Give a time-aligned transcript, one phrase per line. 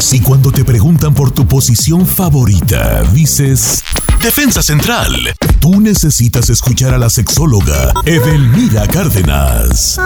[0.00, 3.82] Si cuando te preguntan por tu posición favorita, dices
[4.22, 5.12] Defensa Central,
[5.60, 9.98] tú necesitas escuchar a la sexóloga Edelmira Cárdenas.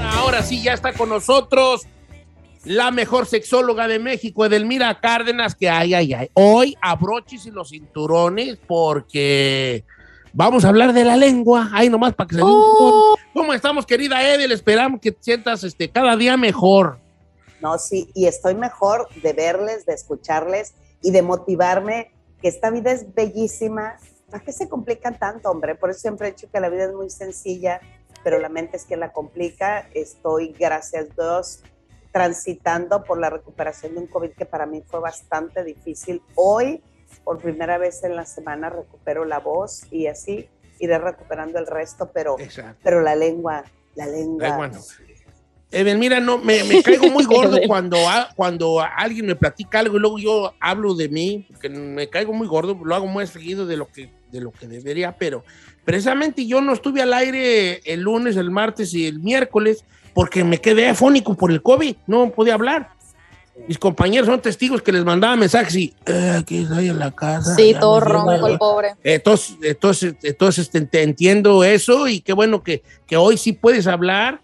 [0.00, 1.82] Ahora sí, ya está con nosotros
[2.64, 6.30] la mejor sexóloga de México, Edelmira Cárdenas, que ay, ay, ay.
[6.34, 9.84] Hoy abroches y los cinturones porque
[10.34, 11.70] vamos a hablar de la lengua.
[11.72, 13.16] Ahí nomás para que se Oh.
[13.32, 14.52] ¿Cómo estamos, querida Edel?
[14.52, 16.98] Esperamos que te sientas este, cada día mejor.
[17.60, 22.92] No, sí, y estoy mejor de verles, de escucharles y de motivarme que esta vida
[22.92, 23.96] es bellísima.
[24.30, 25.74] ¿Para qué se complican tanto, hombre?
[25.74, 27.80] Por eso siempre he dicho que la vida es muy sencilla,
[28.22, 29.88] pero la mente es que la complica.
[29.94, 31.62] Estoy, gracias a Dios,
[32.12, 36.22] transitando por la recuperación de un COVID que para mí fue bastante difícil.
[36.34, 36.82] Hoy,
[37.24, 42.10] por primera vez en la semana, recupero la voz y así iré recuperando el resto,
[42.12, 42.78] pero, Exacto.
[42.82, 44.46] pero la lengua, la lengua.
[44.46, 44.78] Ay, bueno.
[45.70, 50.00] Edelmira, no, me, me caigo muy gordo cuando, a- cuando alguien me platica algo y
[50.00, 53.76] luego yo hablo de mí, porque me caigo muy gordo, lo hago muy seguido de
[53.76, 55.42] lo que, de lo que debería, pero
[55.84, 60.60] precisamente yo no estuve al aire el lunes, el martes y el miércoles porque me
[60.60, 62.90] quedé afónico por el COVID, no podía hablar.
[63.68, 67.54] Mis compañeros son testigos que les mandaba mensajes y "Eh, aquí estoy en la casa.
[67.54, 68.46] Sí, todo me ronco algo".
[68.48, 68.94] el pobre.
[69.04, 73.86] Entonces, entonces, entonces te, te entiendo eso y qué bueno que, que hoy sí puedes
[73.86, 74.40] hablar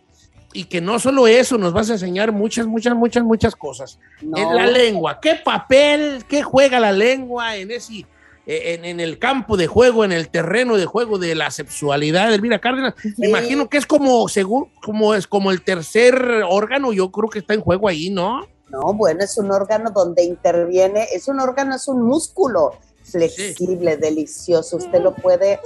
[0.53, 3.99] y que no solo eso, nos vas a enseñar muchas, muchas, muchas, muchas cosas.
[4.23, 4.37] No.
[4.39, 8.07] En la lengua, ¿qué papel, qué juega la lengua en ese...
[8.47, 12.35] En, en el campo de juego, en el terreno de juego de la sexualidad de
[12.35, 13.27] Elvira Cárdenas, me Sí.
[13.27, 17.55] imagino que es como, según, como es como el tercer órgano, yo creo que está
[17.55, 18.49] en juego ahí, ¿no?
[18.71, 24.77] No, bueno, es un órgano donde interviene, es un órgano, es un músculo flexible, delicioso.
[24.77, 25.59] Usted lo puede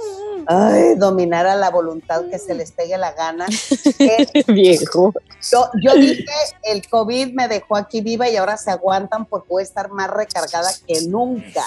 [0.47, 3.45] ay, dominar a la voluntad que se les pegue la gana.
[4.47, 5.13] Viejo.
[5.51, 6.25] yo, yo dije,
[6.63, 10.09] el COVID me dejó aquí viva y ahora se aguantan porque voy a estar más
[10.09, 11.63] recargada que nunca.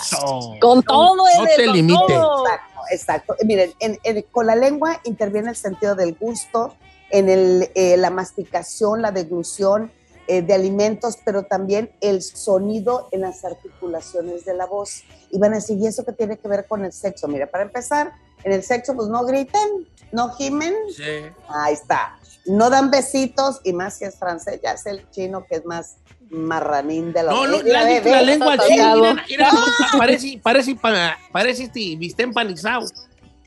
[0.60, 2.06] Con todo, no Edel, te con limites.
[2.08, 2.44] todo.
[2.46, 3.36] Exacto, exacto.
[3.44, 6.74] Miren, en- en- con la lengua interviene el sentido del gusto,
[7.10, 9.92] en el, eh, la masticación, la deglución
[10.28, 15.02] eh, de alimentos, pero también el sonido en las articulaciones de la voz.
[15.30, 17.26] Y van a decir, ¿y eso qué tiene que ver con el sexo?
[17.28, 18.12] Mira, para empezar,
[18.44, 21.02] en el sexo, pues no griten, no gimen, Sí.
[21.48, 22.18] ahí está.
[22.46, 25.96] No dan besitos, y más si es francés, ya es el chino que es más
[26.30, 27.84] marranín de la No, no, la,
[28.22, 29.14] lengua tallado.
[29.28, 29.50] mira,
[29.98, 32.86] parece, parece, pa- parece este bistec empanizado.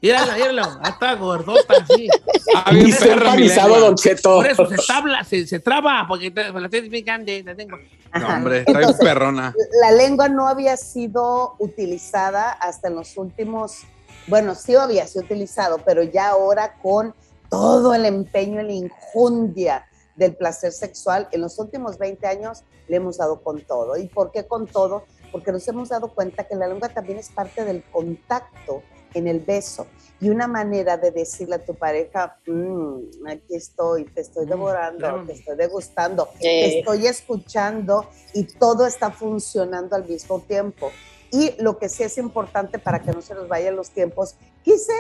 [0.01, 2.09] Mírala, mírala, está gordota, así.
[2.55, 3.35] Ah, bien perra.
[3.79, 4.35] Don Cheto.
[4.37, 7.77] Por eso se tabla, se, se traba, porque te- la tienes bien grande, la tengo.
[8.13, 9.53] No, hombre, está bien perrona.
[9.81, 13.81] la lengua no había sido utilizada hasta en los últimos,
[14.27, 17.13] bueno, sí había sido utilizado, pero ya ahora con
[17.49, 19.85] todo el empeño la injundia
[20.15, 23.97] del placer sexual, en los últimos 20 años le hemos dado con todo.
[23.97, 25.05] ¿Y por qué con todo?
[25.31, 28.83] Porque nos hemos dado cuenta que la lengua también es parte del contacto
[29.13, 29.87] en el beso
[30.19, 35.05] y una manera de decirle a tu pareja, "Mm, aquí estoy, te estoy Mm, devorando,
[35.07, 35.25] llévame".
[35.27, 36.39] te estoy degustando, Sí.
[36.41, 40.91] te estoy escuchando y todo está funcionando al mismo tiempo.
[41.31, 44.93] Y lo que sí es importante para que no se nos vayan los tiempos, quise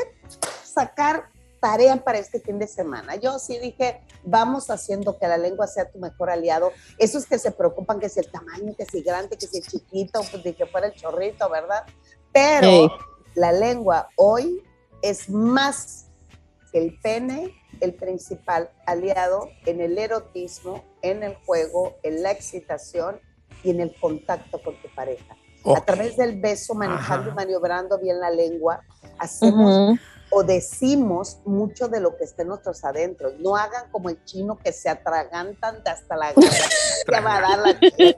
[0.63, 1.25] sacar
[1.59, 3.17] tarea para este fin de semana.
[3.17, 6.71] Yo sí dije, vamos haciendo que la lengua sea tu mejor aliado.
[6.97, 10.55] Esos que se preocupan que si el tamaño, que si grande, que si chiquito, pues
[10.55, 11.83] que fuera el chorrito, ¿verdad?
[12.33, 12.89] Pero.
[13.35, 14.61] La lengua hoy
[15.01, 16.07] es más
[16.71, 23.19] que el pene, el principal aliado en el erotismo, en el juego, en la excitación
[23.63, 25.35] y en el contacto con tu pareja.
[25.75, 27.31] A través del beso, manejando Ajá.
[27.31, 28.81] y maniobrando bien la lengua,
[29.19, 29.99] hacemos.
[30.31, 33.33] O decimos mucho de lo que está en nuestros adentros.
[33.39, 36.69] No hagan como el chino que se atragantan de hasta la garganta.
[37.11, 38.17] Va a dar la de-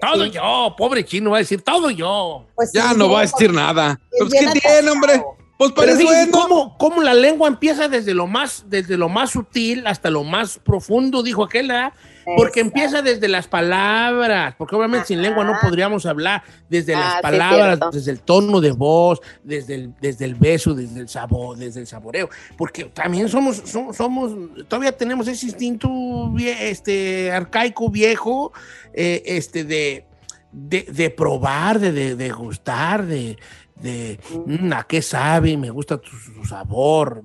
[0.00, 2.46] Todo yo, pobre chino, va a decir todo yo.
[2.54, 3.98] pues, Ya sí, no va a decir nada.
[4.18, 5.22] Pues, ¿qué tiene, hombre?
[5.58, 6.32] Pues para Pero eso es, ¿no?
[6.32, 10.58] cómo, cómo la lengua empieza desde lo más, desde lo más sutil hasta lo más
[10.58, 11.92] profundo, dijo aquel, ¿verdad?
[12.36, 12.78] Porque Exacto.
[12.78, 17.18] empieza desde las palabras, porque obviamente sin lengua no podríamos hablar, desde Ah, las sí,
[17.22, 21.80] palabras, desde el tono de voz, desde el, desde el beso, desde el sabor, desde
[21.80, 24.32] el saboreo, porque también somos, somos, somos
[24.68, 28.52] todavía tenemos ese instinto vie- este, arcaico, viejo,
[28.94, 30.04] eh, este, de,
[30.52, 33.38] de, de probar, de, de, de gustar, de,
[33.80, 37.22] de "Mm, a qué sabe, me gusta tu, tu sabor,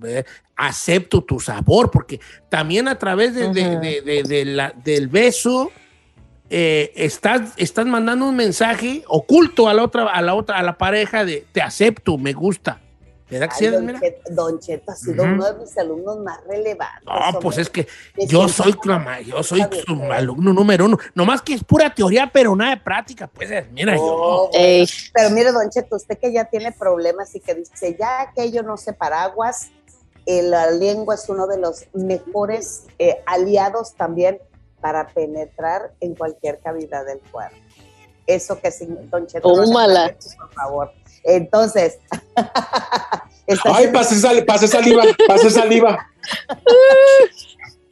[0.56, 2.20] acepto tu sabor, porque
[2.50, 3.48] también a través de,
[4.46, 5.72] la- del beso
[6.50, 10.78] eh, estás, estás mandando un mensaje oculto a la otra, a la otra, a la
[10.78, 12.80] pareja de te acepto, me gusta.
[13.34, 14.00] ¿Verdad que Ay, sí, don, Edelmira?
[14.00, 17.04] Cheto, don Cheto ha sido uno de mis alumnos más relevantes.
[17.06, 17.88] No, pues es que
[18.28, 20.98] yo soy, clama- yo soy su alumno número uno.
[21.16, 23.28] Nomás que es pura teoría, pero nada de práctica.
[23.28, 24.04] Pues mira, yo.
[24.04, 28.22] Oh, Ey, Pero mire, don Cheto, usted que ya tiene problemas y que dice, ya
[28.22, 29.70] aquello no sé paraguas,
[30.26, 34.40] eh, la lengua es uno de los mejores eh, aliados también
[34.80, 37.56] para penetrar en cualquier cavidad del cuerpo.
[38.26, 40.16] Eso que sí, don Cheto, Tómala.
[40.40, 40.92] por favor.
[41.24, 42.00] Entonces,
[43.66, 46.08] Ay, pase, sal- pase saliva, pase saliva.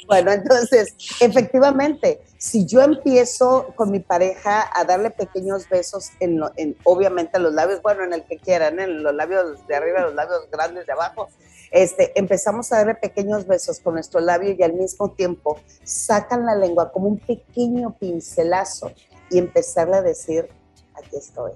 [0.07, 6.51] Bueno, entonces, efectivamente, si yo empiezo con mi pareja a darle pequeños besos en, lo-
[6.57, 10.13] en obviamente los labios, bueno, en el que quieran, en los labios de arriba, los
[10.13, 11.30] labios grandes de abajo,
[11.69, 16.56] este, empezamos a darle pequeños besos con nuestro labio y al mismo tiempo sacan la
[16.56, 18.92] lengua como un pequeño pincelazo
[19.30, 20.50] y empezarle a decir,
[20.94, 21.54] aquí estoy,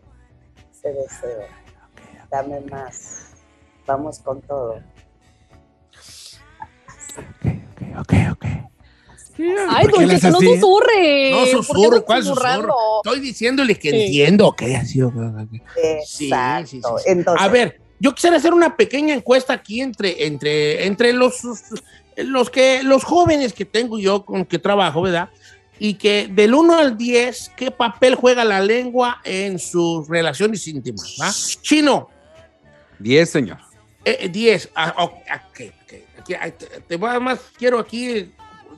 [0.72, 1.42] ese deseo,
[2.30, 3.32] dame más,
[3.86, 4.80] vamos con todo.
[8.00, 8.46] Ok, ok.
[9.68, 11.32] Ay, ¿Por qué don Cheto, no susurre.
[11.32, 12.76] No ¿Por qué susurro, ¿cuál susurro?
[13.04, 14.02] Estoy diciéndole que Sí.
[14.06, 15.12] entiendo que ha sido.
[16.06, 16.68] Sí, Exacto.
[16.68, 17.04] sí, sí, sí.
[17.12, 21.42] Entonces, A ver, yo quisiera hacer una pequeña encuesta aquí entre, entre, entre los,
[22.16, 25.30] los, que, los jóvenes que tengo yo con que trabajo, ¿verdad?
[25.80, 31.18] Y que del 1 al 10, ¿qué papel juega la lengua en sus relaciones íntimas?
[31.22, 31.30] ¿va?
[31.62, 32.08] Chino,
[33.00, 33.58] 10, señor.
[34.04, 34.70] eh, eh, 10.
[34.76, 35.94] Ah, ok, ok, ok.
[36.20, 36.52] Aquí, ah,
[36.88, 38.32] te, voy a más, quiero aquí,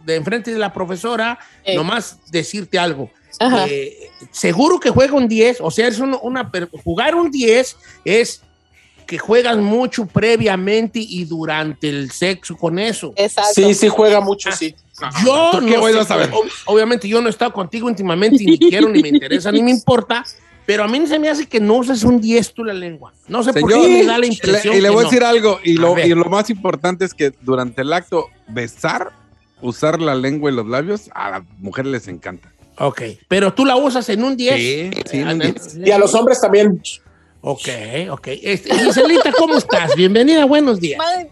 [0.06, 1.76] de enfrente de la profesora, Eh.
[1.76, 3.10] nomás decirte algo.
[3.70, 7.76] Eh, seguro que juega un 10, o sea, es un- una, per- jugar un 10
[8.06, 8.42] es
[9.06, 13.14] que juegas mucho previamente y durante el sexo con eso.
[13.16, 13.52] Exacto.
[13.54, 14.76] Sí, sí, juega mucho, sí.
[15.24, 16.32] Yo ¿Tú qué no voy sé, a saber?
[16.32, 19.72] ob- obviamente yo no he estado contigo íntimamente, ni quiero, ni me interesa, ni me
[19.72, 20.26] importa,
[20.68, 23.12] pero a mí se me hace que no uses un 10 tú la lengua.
[23.28, 25.24] No sé por Señor, qué me da la le- impresión y le voy a decir
[25.24, 29.12] algo, y lo, y lo más importante es que durante el acto, besar,
[29.62, 32.52] usar la lengua y los labios, a las mujeres les encanta.
[32.80, 34.56] Ok, pero tú la usas en un 10.
[34.56, 35.78] Sí, sí, en un 10.
[35.84, 36.80] Y a los hombres también.
[37.42, 37.68] Ok,
[38.12, 38.28] ok.
[38.44, 39.96] Este, Giselita, ¿cómo estás?
[39.96, 41.00] Bienvenida, buenos días.
[41.00, 41.30] Madre,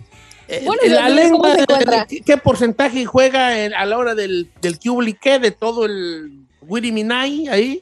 [0.47, 2.05] Eh, Buenos la días, ¿cómo lengua?
[2.07, 4.77] ¿qué, qué porcentaje juega en- a la hora del, del
[5.39, 7.81] de todo el Wiriminay ahí?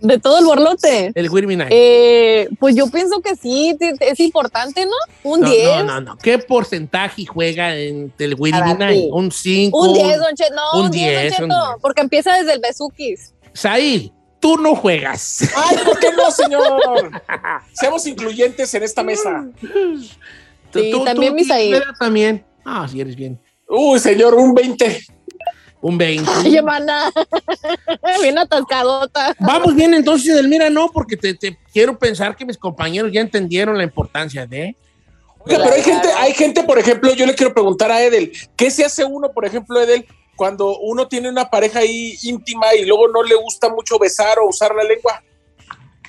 [0.00, 1.12] De todo el borlote.
[1.14, 1.68] El Wiriminay.
[1.70, 4.92] Eh, pues yo pienso que sí, es importante, ¿no?
[5.22, 5.68] Un no, 10.
[5.68, 6.18] no, no, no.
[6.18, 9.08] ¿Qué porcentaje juega en el ti.
[9.12, 9.78] Un 5.
[9.78, 10.54] Un 10, Don Cheto.
[10.54, 11.66] No, un un 10, 10, Don Cheto.
[11.70, 11.80] 10.
[11.80, 13.32] Porque empieza desde el Besuquis.
[13.52, 14.10] Said,
[14.40, 15.48] tú no juegas.
[15.56, 16.80] Ay, ¿por qué no, señor?
[17.72, 19.46] Seamos incluyentes en esta mesa.
[20.72, 21.82] Sí, tú- también tú mi Said.
[21.98, 22.44] también.
[22.64, 23.40] Ah, sí, eres bien.
[23.68, 25.00] Uy, señor, un 20.
[25.86, 26.28] Un 20.
[26.28, 27.12] Ay, hermana.
[28.20, 29.36] Bien atascadota.
[29.38, 33.78] Vamos bien entonces, Delmira, no, porque te, te quiero pensar que mis compañeros ya entendieron
[33.78, 34.74] la importancia de...
[35.38, 38.68] Oiga, pero hay gente, hay gente, por ejemplo, yo le quiero preguntar a Edel, ¿qué
[38.68, 40.04] se hace uno, por ejemplo, Edel,
[40.34, 44.48] cuando uno tiene una pareja ahí íntima y luego no le gusta mucho besar o
[44.48, 45.22] usar la lengua?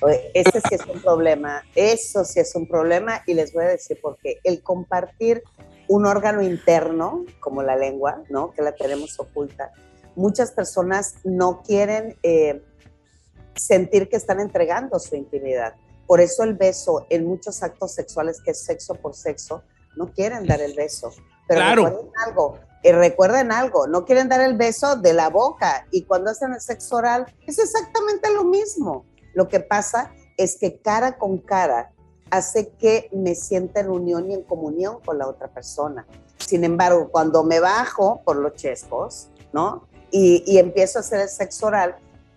[0.02, 3.68] Oye, Ese sí es un problema, eso sí es un problema y les voy a
[3.68, 4.40] decir por qué.
[4.44, 5.44] El compartir
[5.88, 8.52] un órgano interno, como la lengua, ¿no?
[8.52, 9.72] Que la tenemos oculta,
[10.16, 12.64] muchas personas no quieren eh,
[13.56, 15.76] sentir que están entregando su intimidad.
[16.06, 19.64] Por eso el beso en muchos actos sexuales, que es sexo por sexo,
[19.96, 21.12] no quieren dar el beso.
[21.48, 21.86] Pero Claro.
[21.86, 26.32] recuerden algo, eh, recuerden algo, no quieren dar el beso de la boca y cuando
[26.32, 29.06] hacen el sexo oral es exactamente lo mismo.
[29.34, 31.92] Lo que pasa es que cara con cara
[32.30, 36.06] hace que me sienta en unión y en comunión con la otra persona.
[36.38, 39.88] Sin embargo, cuando me bajo por los chescos, ¿no?
[40.12, 41.96] Y, y empiezo a hacer el sexo oral,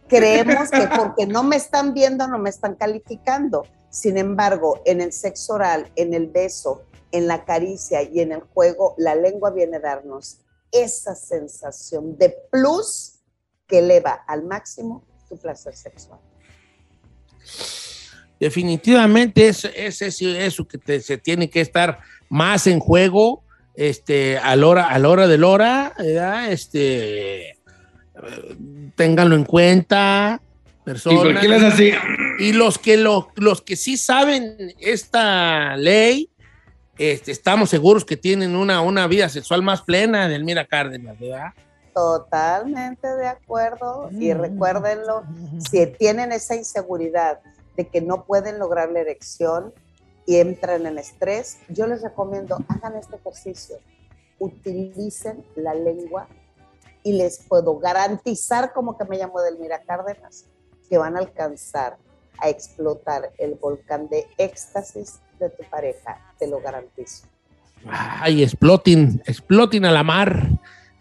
[0.09, 3.64] creemos que porque no me están viendo, no me están calificando.
[3.90, 6.82] Sin embargo, en el sexo oral, en el beso,
[7.12, 10.40] en la caricia y en el juego, la lengua viene a darnos
[10.73, 13.20] esa sensación de plus
[13.66, 16.20] que eleva al máximo tu placer sexual.
[18.40, 21.99] Definitivamente es, es, es eso que te- se tiene que estar
[22.30, 23.44] más en juego
[23.76, 26.50] este, a la hora, a la hora del hora, ¿verdad?
[26.50, 27.56] Este, eh,
[28.97, 30.40] ténganlo en cuenta,
[30.85, 31.62] personas.
[31.64, 31.92] así?
[32.38, 36.30] Y los que, lo- los que sí saben esta ley,
[36.99, 41.52] este, estamos seguros que tienen una, una vida sexual más plena, Delmira Cárdenas, ¿verdad?
[41.94, 44.11] Totalmente de acuerdo.
[44.18, 44.38] Y Mm.
[44.40, 45.25] recuérdenlo,
[45.70, 47.40] si tienen esa inseguridad
[47.89, 49.73] que no pueden lograr la erección
[50.27, 53.77] y entran en estrés, yo les recomiendo, hagan este ejercicio.
[54.39, 56.29] Utilicen la lengua
[57.03, 60.47] y les puedo garantizar, como que me llamo Delmira Cárdenas,
[60.89, 61.99] que van a alcanzar
[62.39, 67.27] a explotar el volcán de éxtasis de tu pareja, te lo garantizo.
[67.89, 70.49] Ay, explotin, explotin a la mar.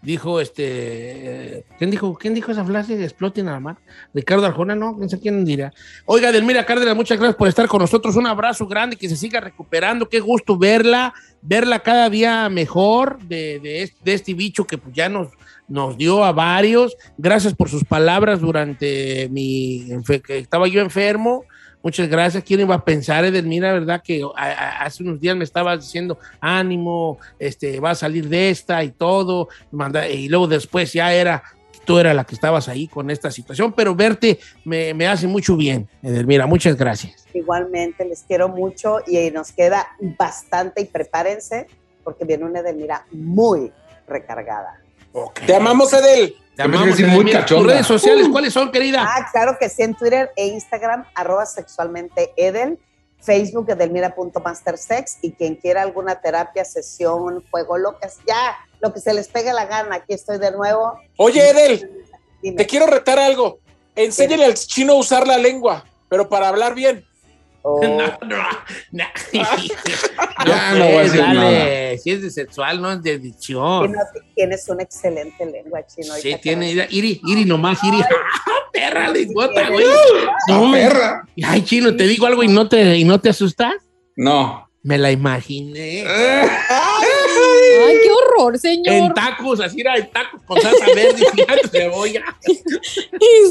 [0.02, 1.64] Dijo este.
[1.78, 3.02] ¿Quién dijo, quién dijo esa frase?
[3.02, 3.76] Explotin a la mar.
[4.14, 5.72] Ricardo Arjona, no, no sé quién dirá.
[6.06, 8.16] Oiga, Delmira Cárdenas, muchas gracias por estar con nosotros.
[8.16, 10.08] Un abrazo grande, que se siga recuperando.
[10.08, 14.94] Qué gusto verla, verla cada día mejor de, de este, de este bicho que pues,
[14.94, 15.28] ya nos,
[15.68, 16.96] nos dio a varios.
[17.16, 19.86] Gracias por sus palabras durante mi.
[20.24, 21.44] que estaba yo enfermo.
[21.82, 22.44] Muchas gracias.
[22.44, 24.02] ¿Quién iba a pensar, Edelmira, verdad?
[24.04, 28.50] Que a- a- hace unos días me estabas diciendo, ánimo, este, va a salir de
[28.50, 29.48] esta y todo.
[29.70, 31.42] Manda- y luego después ya era,
[31.86, 35.56] tú eras la que estabas ahí con esta situación, pero verte me, me hace mucho
[35.56, 36.46] bien, Edelmira.
[36.46, 37.26] Muchas gracias.
[37.32, 39.86] Igualmente, les quiero mucho y nos queda
[40.18, 41.66] bastante y prepárense
[42.04, 43.72] porque viene una Edelmira muy
[44.06, 44.80] recargada.
[45.46, 46.34] Te amamos, Edel.
[46.60, 47.32] Te amamos, muy.
[47.46, 49.02] Tus redes sociales, ¿cuáles son, querida?
[49.02, 52.78] Ah, claro que sí, en Twitter e Instagram, arroba sexualmente Edel,
[53.18, 59.14] Facebook edelmira.mastersex y quien quiera alguna terapia, sesión, juego, lo que ya, lo que se
[59.14, 61.00] les pegue la gana, aquí estoy de nuevo.
[61.16, 62.04] Oye, Edel,
[62.42, 62.58] Dime.
[62.58, 63.60] te quiero retar algo.
[63.96, 67.06] Enséñale al chino a usar la lengua, pero para hablar bien.
[67.62, 68.36] Oh, No, no,
[68.92, 69.04] no.
[70.46, 71.98] Ya No, no voy a pues, decir dale.
[71.98, 73.94] Si es de sexual, no es de adicción.
[74.34, 76.14] Tienes una excelente lengua, chino.
[76.14, 78.00] Sí, tiene, Iri, Iri nomás, Iri.
[78.02, 79.84] ¡Ah, perra lengüota, güey!
[80.48, 81.26] No, No, perra.
[81.44, 83.74] Ay, chino, te digo algo y no te, y no te asustas.
[84.16, 84.66] No.
[84.82, 86.04] Me la imaginé.
[87.86, 89.14] Ay, qué horror, En señor.
[89.14, 91.24] tacos, así era, en tacos con salsa verde
[91.64, 92.24] y cebolla.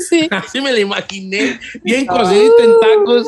[0.09, 0.27] Sí.
[0.31, 3.27] Así me la imaginé, bien cocidita en tacos.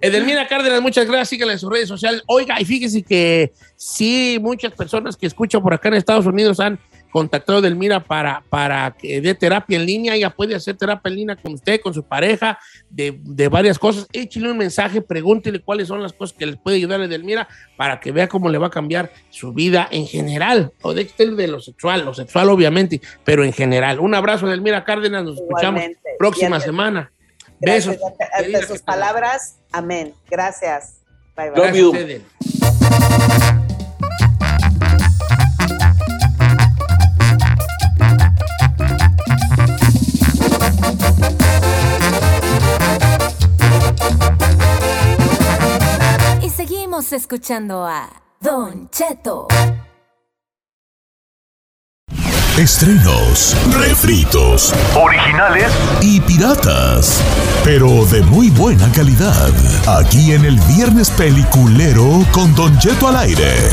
[0.00, 1.30] Edelmira Cárdenas, muchas gracias.
[1.30, 2.22] Síganla en sus redes sociales.
[2.26, 6.78] Oiga, y fíjese que sí, muchas personas que escuchan por acá en Estados Unidos han
[7.10, 10.14] contactado a Edelmira para, para que dé terapia en línea.
[10.14, 12.58] Ella puede hacer terapia en línea con usted, con su pareja,
[12.90, 14.06] de, de varias cosas.
[14.12, 18.00] Échale un mensaje, pregúntele cuáles son las cosas que les puede ayudar a Edelmira para
[18.00, 20.72] que vea cómo le va a cambiar su vida en general.
[20.82, 24.00] O de, de lo sexual, lo sexual obviamente, pero en general.
[24.00, 25.24] Un abrazo, Edelmira Cárdenas.
[25.24, 25.82] Nos escuchamos
[26.18, 27.12] próxima semana.
[27.60, 28.12] Gracias, Besos.
[28.38, 30.14] querida, sus palabras, amén.
[30.30, 31.00] Gracias.
[31.36, 31.82] Bye, bye.
[31.92, 33.57] Gracias,
[46.58, 48.10] seguimos escuchando a
[48.40, 49.46] Don Cheto.
[52.58, 55.72] Estrenos, refritos Originales
[56.02, 57.22] y piratas,
[57.62, 59.52] pero de muy buena calidad.
[60.00, 63.70] Aquí en el Viernes Peliculero con Don Cheto al aire.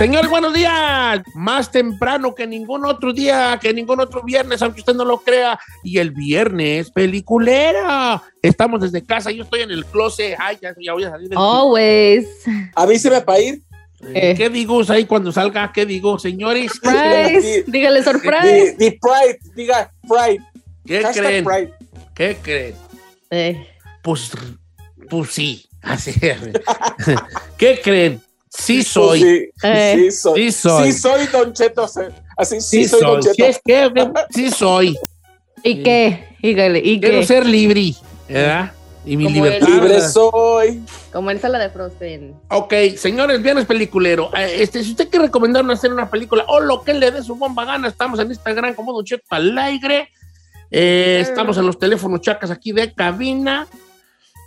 [0.00, 1.20] Señores, buenos días.
[1.34, 5.60] Más temprano que ningún otro día, que ningún otro viernes, aunque usted no lo crea.
[5.84, 8.22] Y el viernes, peliculera.
[8.40, 9.30] Estamos desde casa.
[9.30, 10.38] Yo estoy en el closet.
[10.38, 12.26] Ay, ya, ya voy a salir del Always.
[12.76, 13.60] Avíseme para ir.
[14.14, 15.70] Eh, ¿Qué digo ahí cuando salga?
[15.70, 16.72] ¿Qué digo, señores?
[16.72, 17.64] Surprise.
[17.66, 18.76] Dígale surprise.
[18.78, 20.42] di Pride, diga Pride.
[20.86, 21.44] ¿Qué Hashtag creen?
[21.44, 21.74] Pride.
[22.14, 22.74] ¿Qué creen?
[23.28, 23.66] Eh,
[24.00, 24.30] Pues,
[25.10, 25.68] pues sí.
[25.82, 26.14] Así.
[27.58, 28.22] ¿Qué creen?
[28.50, 29.20] Sí soy.
[29.22, 29.94] Sí, Eh.
[29.96, 30.42] sí soy.
[30.52, 30.92] Sí soy.
[30.92, 31.86] Sí soy Don Cheto.
[31.88, 32.00] sí.
[32.36, 33.32] Así sí, Sí soy, Don soy.
[33.34, 33.36] Cheto.
[33.36, 34.12] ¿Qué es que?
[34.30, 34.96] Sí soy.
[35.62, 36.36] ¿Y qué?
[36.42, 37.26] Dígale, ¿y Quiero qué?
[37.26, 37.94] ser libre.
[38.28, 38.72] ¿Verdad?
[39.06, 39.68] Y mi Como libertad.
[39.68, 39.74] él.
[39.74, 40.82] Libre soy.
[41.12, 42.34] Como el sala de Frozen.
[42.50, 44.30] Ok, señores, viernes peliculero.
[44.36, 47.34] Eh, Este, si usted quiere recomendarnos hacer una película o lo que le dé su
[47.36, 50.08] bomba gana, estamos en Instagram como Don Cheto al aire.
[50.70, 53.66] Eh, estamos en los teléfonos chacas aquí de cabina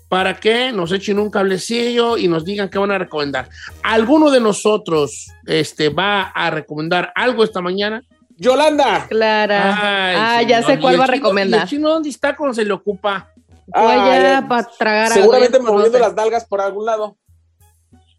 [0.09, 3.49] para que nos echen un cablecillo y nos digan qué van a recomendar.
[3.81, 8.03] ¿Alguno de nosotros este, va a recomendar algo esta mañana?
[8.37, 9.07] Yolanda.
[9.07, 9.73] Clara.
[10.09, 11.59] Ay, ah, ya sé cuál ¿Y el va a recomendar.
[11.61, 13.29] ¿Y el chino dónde está cuando se le ocupa?
[13.71, 15.99] Ay, para tragar algo, Seguramente ya moviendo conoce.
[15.99, 17.17] las nalgas por algún lado.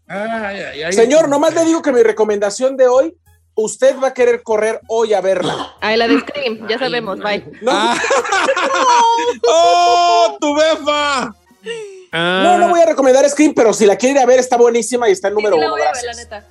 [0.07, 0.93] Ay, ay, ay.
[0.93, 3.15] Señor, nomás le digo que mi recomendación de hoy,
[3.55, 5.73] usted va a querer correr hoy a verla.
[5.81, 7.43] Ay, la de Scream, ya sabemos, bye.
[7.61, 7.95] No, Ah.
[9.47, 11.33] ¡Oh, tu befa!
[12.11, 14.57] Ah, no, no voy a recomendar Scream, pero si la quiere ir a ver, está
[14.57, 15.75] buenísima y está en número Sí, la uno.
[15.75, 16.17] voy a ver, la gracias.
[16.25, 16.47] neta.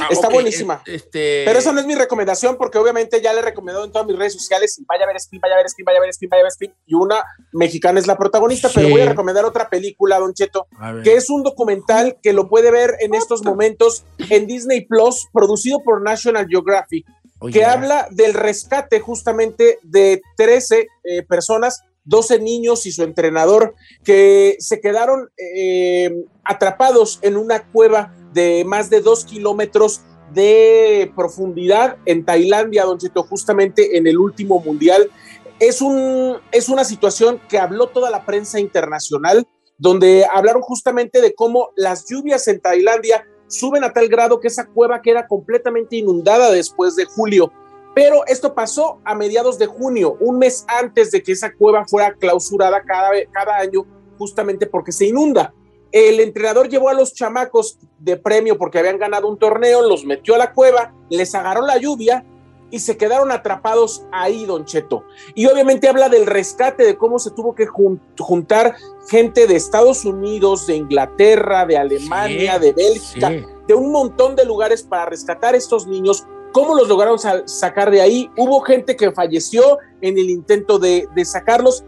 [0.00, 0.82] ah, está buenísima.
[0.86, 4.06] Este, Pero esa no es mi recomendación porque obviamente ya le he recomendado en todas
[4.06, 6.12] mis redes sociales y vaya a ver Scream, vaya a ver Scream, vaya a ver
[6.12, 6.72] Scream, vaya a ver Scream.
[6.86, 10.92] Y una mexicana es la protagonista, pero voy a recomendar otra película, Don Cheto, A
[10.92, 11.02] ver.
[11.04, 15.82] que es un documental que lo puede ver en estos momentos en Disney Plus, producido
[15.82, 17.06] por National Geographic,
[17.52, 24.56] que habla del rescate justamente de 13 eh, personas 12 niños y su entrenador que
[24.58, 26.10] se quedaron eh,
[26.44, 33.22] atrapados en una cueva de más de dos kilómetros de profundidad en Tailandia, don Cheto,
[33.22, 35.10] justamente en el último mundial.
[35.58, 39.46] Es, un, es una situación que habló toda la prensa internacional,
[39.78, 44.66] donde hablaron justamente de cómo las lluvias en Tailandia suben a tal grado que esa
[44.66, 47.52] cueva queda completamente inundada después de julio.
[47.94, 52.14] Pero esto pasó a mediados de junio, un mes antes de que esa cueva fuera
[52.14, 53.84] clausurada cada, cada año,
[54.18, 55.52] justamente porque se inunda.
[55.90, 60.34] El entrenador llevó a los chamacos de premio porque habían ganado un torneo, los metió
[60.34, 62.24] a la cueva, les agarró la lluvia
[62.72, 65.04] y se quedaron atrapados ahí, Don Cheto.
[65.34, 68.76] Y obviamente habla del rescate, de cómo se tuvo que juntar
[69.10, 73.30] gente de Estados Unidos, de Inglaterra, de Alemania, de Bélgica,
[73.68, 76.26] de un montón de lugares para rescatar a estos niños.
[76.52, 78.30] ¿Cómo los lograron sacar de ahí?
[78.36, 81.84] Hubo gente que falleció en el intento de, sacarlos.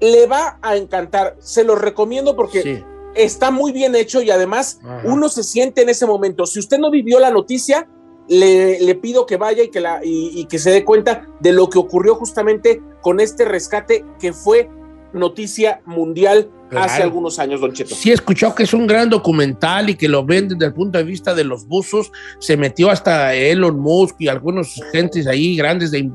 [0.00, 2.84] Le va a encantar, se los recomiendo porque
[3.14, 6.46] está muy bien hecho y además uno se siente en ese momento.
[6.46, 7.88] Si usted no vivió la noticia,
[8.28, 11.78] le, pido que vaya y que, la, y, que se dé cuenta de lo que
[11.78, 14.68] ocurrió justamente con este rescate que fue
[15.12, 17.94] noticia mundial hace algunos años, Don Cheto.
[17.94, 21.04] Sí, escuchó que es un gran documental y que lo ven desde el punto de
[21.04, 22.10] vista de los buzos.
[22.38, 26.10] Se metió hasta Elon Musk y algunos gentes ahí grandes de,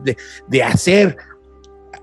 [0.48, 1.18] de hacer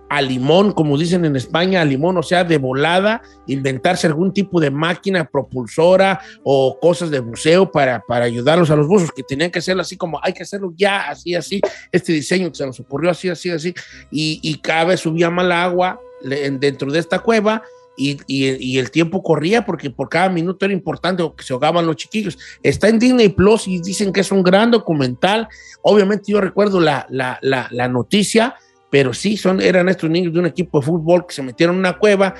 [0.08, 4.60] a limón, como dicen en España, a limón, o sea, de volada, inventarse algún tipo
[4.60, 9.50] de máquina propulsora o cosas de museo para, para ayudarlos a los buzos, que tenían
[9.50, 11.60] que hacerlo así como hay que hacerlo ya, así, así,
[11.92, 13.74] este diseño que se nos ocurrió así, así, así,
[14.10, 17.62] y, y cada vez subía mal agua dentro de esta cueva.
[18.00, 21.96] Y, y, el tiempo corría porque por cada minuto era importante que se ahogaban los
[21.96, 22.38] chiquillos.
[22.62, 25.48] Está en Disney Plus y dicen que es un gran documental.
[25.82, 28.54] Obviamente yo recuerdo la, la, la, la noticia,
[28.88, 31.80] pero sí son, eran estos niños de un equipo de fútbol que se metieron en
[31.80, 32.36] una cueva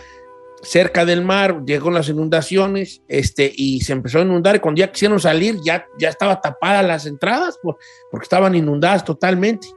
[0.62, 4.90] cerca del mar, llegó las inundaciones, este, y se empezó a inundar, y cuando ya
[4.90, 7.78] quisieron salir, ya, ya estaba tapadas las entradas, por,
[8.10, 9.68] porque estaban inundadas totalmente.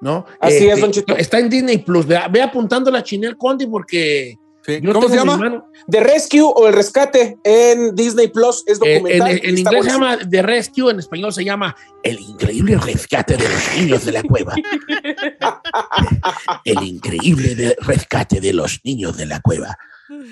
[0.00, 0.26] ¿No?
[0.38, 2.06] Así es, Don este, Está en Disney Plus.
[2.06, 4.38] Ve, ve apuntando la Chinel Conde porque
[4.92, 5.64] ¿Cómo se llama?
[5.90, 9.40] The Rescue o El Rescate en Disney Plus es documental.
[9.42, 13.76] En, inglés se llama The Rescue, en español se llama El increíble rescate de los
[13.76, 14.54] niños de la cueva.
[16.64, 19.78] El increíble rescate de los niños de la cueva.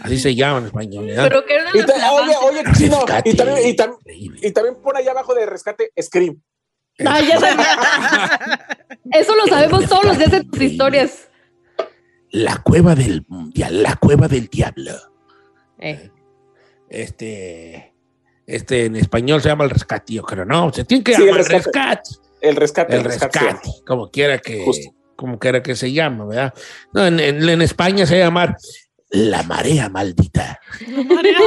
[0.03, 1.11] Así se llama en español.
[1.15, 5.35] Pero que y oye, oye, chino, y también, y, también, y también pone allá abajo
[5.35, 6.43] de rescate Scream.
[6.99, 7.37] Ay, ya
[9.13, 11.26] Eso lo sabemos todos los días de tus historias
[12.31, 14.93] la cueva del mundial, la cueva del diablo.
[15.79, 16.11] Eh.
[16.89, 17.95] Este,
[18.47, 21.47] este en español se llama el rescate, yo creo, no, se tiene que llamar el
[21.47, 22.11] rescate.
[22.41, 22.97] El rescate.
[22.97, 24.65] El rescate, como quiera que,
[25.17, 26.55] como quiera que se llame, ¿verdad?
[26.93, 28.57] No, en, en, España se llama
[29.11, 30.61] la marea maldita.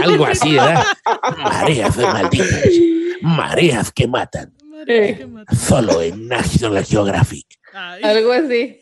[0.03, 0.83] Algo así, ¿verdad?
[1.37, 2.69] Mareas malditas.
[3.21, 4.53] Mareas que matan.
[5.55, 7.59] Solo en National Geographic.
[8.01, 8.81] Algo así.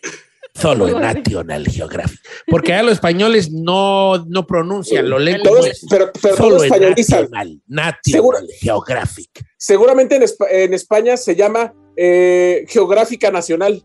[0.60, 2.20] Solo en National Geographic.
[2.48, 5.42] Porque a los españoles no, no pronuncian, lo leen
[5.90, 9.46] pero, pero Solo en National, National Geographic.
[9.58, 13.84] Seguramente en, en, España se llama eh, Geográfica Nacional.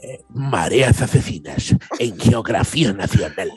[0.00, 3.50] Eh, mareas asesinas en Geografía Nacional.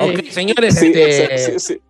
[0.00, 1.80] Ok, señores, este,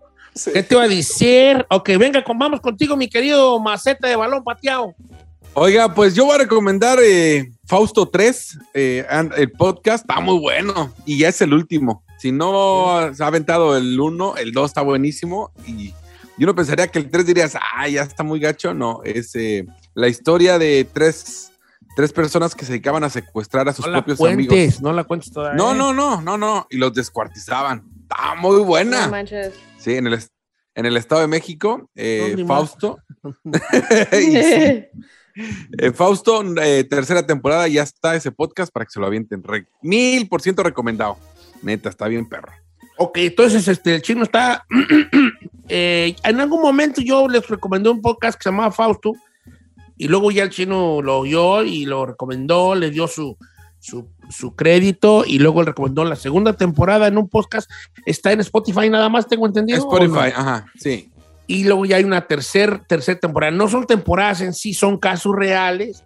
[0.53, 1.65] ¿qué te va a decir?
[1.71, 4.95] Ok, venga, vamos contigo, mi querido maceta de balón pateado.
[5.59, 9.07] Oiga, pues yo voy a recomendar eh, Fausto 3, eh,
[9.38, 12.05] el podcast está muy bueno y ya es el último.
[12.19, 15.95] Si no se ha aventado el 1, el 2 está buenísimo y
[16.37, 18.75] yo no pensaría que el 3 dirías, ah, ya está muy gacho.
[18.75, 19.64] No, es eh,
[19.95, 21.53] la historia de tres,
[21.97, 24.83] tres personas que se dedicaban a secuestrar a sus propios amigos.
[24.83, 25.57] No la cuentes todavía.
[25.57, 26.66] No, no, no, no, no.
[26.69, 27.83] Y los descuartizaban.
[28.03, 29.07] Está muy buena.
[29.07, 29.55] No manches.
[29.79, 30.23] Sí, en el,
[30.75, 31.88] en el Estado de México,
[32.47, 32.99] Fausto.
[35.79, 39.42] Eh, Fausto, eh, tercera temporada, ya está ese podcast para que se lo avienten.
[39.83, 41.16] mil por ciento recomendado.
[41.62, 42.53] Neta, está bien perro.
[42.99, 44.66] Ok, entonces este, el chino está.
[45.68, 49.14] Eh, en algún momento yo les recomendé un podcast que se llamaba Fausto
[49.96, 53.37] y luego ya el chino lo oyó y lo recomendó, le dio su,
[53.81, 57.68] su, su, crédito y luego le recomendó la segunda temporada en un podcast.
[58.05, 59.81] Está en Spotify nada más, tengo entendido.
[59.81, 61.11] Spotify, ajá, sí
[61.47, 63.53] y luego ya hay una tercera tercer temporada.
[63.53, 66.05] No son temporadas en sí, son casos reales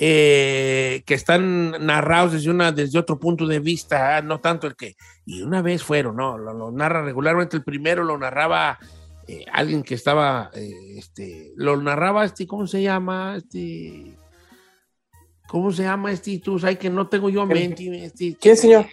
[0.00, 4.76] eh, que están narrados desde, una, desde otro punto de vista, ah, no tanto el
[4.76, 4.94] que,
[5.26, 8.78] y una vez fueron, no, lo, narra regularmente el primero, lo narraba
[9.26, 13.34] eh, alguien que estaba, eh, este, lo narraba este, ¿cómo se llama?
[13.38, 14.16] Este,
[15.48, 16.38] ¿cómo se llama este?
[16.38, 18.04] Tú sabes que no tengo yo mente.
[18.04, 18.86] Este, ¿Quién, señor?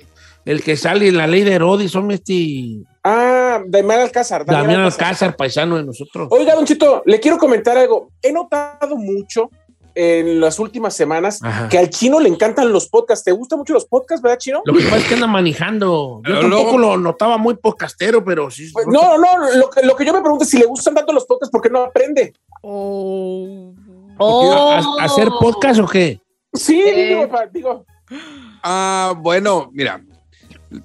[0.43, 4.43] El que sale en la ley de Herodes, son este Ah, Damián Alcázar.
[4.45, 6.27] Damián Alcázar, paisano de nosotros.
[6.31, 8.09] Oiga, Don Chito, le quiero comentar algo.
[8.19, 9.51] He notado mucho
[9.93, 11.69] en las últimas semanas Ajá.
[11.69, 13.23] que al chino le encantan los podcasts.
[13.23, 14.61] ¿Te gustan mucho los podcasts, verdad, chino?
[14.65, 16.21] Lo que pasa es que anda manejando.
[16.25, 18.71] Yo Pero tampoco luego- lo notaba muy podcastero, pero sí.
[18.73, 21.13] Pues, no, no, lo que, lo que yo me pregunto es si le gustan tanto
[21.13, 22.33] los podcasts, ¿por qué no aprende?
[22.63, 23.71] Oh.
[24.19, 26.19] ¿A- a- ¿Hacer podcast o qué?
[26.53, 27.07] Sí, Eh.
[27.09, 27.85] digo, digo,
[28.63, 30.01] Ah, bueno, mira,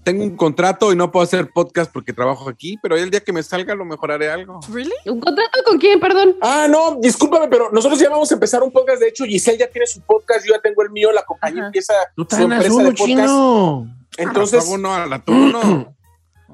[0.02, 3.32] tengo un contrato y no puedo hacer podcast porque trabajo aquí, pero el día que
[3.32, 4.60] me salga lo mejoraré algo.
[4.72, 4.92] ¿Really?
[5.06, 6.36] ¿Un contrato con quién, perdón?
[6.40, 9.00] Ah, no, discúlpame, pero nosotros ya vamos a empezar un podcast.
[9.00, 11.66] De hecho, Giselle ya tiene su podcast, yo ya tengo el mío, la compañía Ajá.
[11.68, 13.06] empieza Tú su empresa uno, de podcast.
[13.06, 13.86] chino.
[14.16, 15.94] Entonces, A la uno, a la tú no.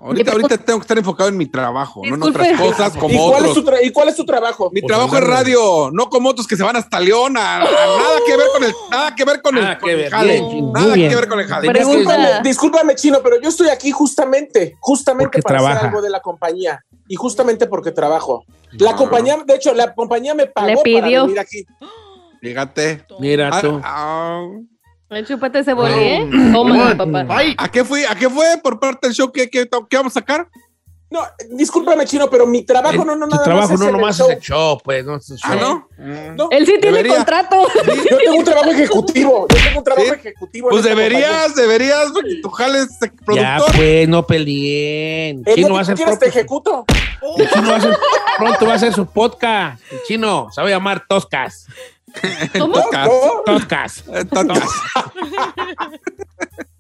[0.02, 3.30] Ahorita, ahorita tengo que estar enfocado en mi trabajo, no en otras cosas ¿y como
[3.30, 3.64] cuál, es otros.
[3.64, 4.70] tu tra- ¿y cuál es tu trabajo?
[4.72, 7.64] Mi Pues trabajo es radio, no como otros que se van hasta León, a, a
[7.64, 10.10] nada que ver con el, nada que ver con Nada el, que con el ver,
[10.10, 11.08] jale, bien, nada bien.
[11.10, 11.72] que ver con el jale.
[11.72, 15.86] Discúlpame, discúlpame, chino, pero yo estoy aquí justamente, justamente Porque para hacer trabaja.
[15.88, 18.44] algo de la compañía y justamente porque trabajo.
[18.72, 21.22] La compañía, de hecho, la compañía me pagó Le para pidió.
[21.22, 21.64] venir aquí.
[22.40, 23.04] Fíjate.
[23.18, 23.80] Mira Ah, tú.
[23.82, 24.46] ah,
[25.08, 26.24] El chupete se volvió, ¿eh?
[26.24, 26.52] Mm.
[26.52, 27.26] Toma, papá.
[27.58, 28.06] ¿A qué fue?
[28.06, 29.30] ¿A qué fue por parte del show?
[29.30, 30.48] ¿Qué, qué, qué vamos a sacar?
[31.08, 31.20] No,
[31.52, 34.28] discúlpame, chino, pero mi trabajo no, no, tu nada trabajo más no el nomás show.
[34.28, 35.04] es el show, pues.
[35.04, 35.60] No, es el Ah, show.
[35.96, 36.34] ¿no?
[36.34, 37.14] No, Él sí tiene Debería.
[37.18, 37.68] contrato.
[38.10, 39.46] yo tengo un trabajo ejecutivo.
[39.48, 40.14] Yo tengo un trabajo Sí.
[40.14, 40.68] ejecutivo.
[40.68, 43.76] en Pues esta deberías, deberías, porque tu jale es Ya, productor.
[43.76, 45.44] pues, no peleen.
[45.54, 46.84] Chino va a tú quieras, te ejecuto.
[47.38, 47.96] el chino va a hacer-
[48.38, 49.80] pronto va a hacer su podcast.
[49.92, 51.68] El chino se va a llamar Toscas.
[52.58, 52.76] ¿Cómo?
[52.76, 54.04] No, Toscas.
[54.12, 54.24] Eh.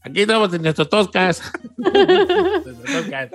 [0.02, 1.42] Aquí estamos en nuestros Toscas.
[1.76, 3.30] Nuestros Toscas.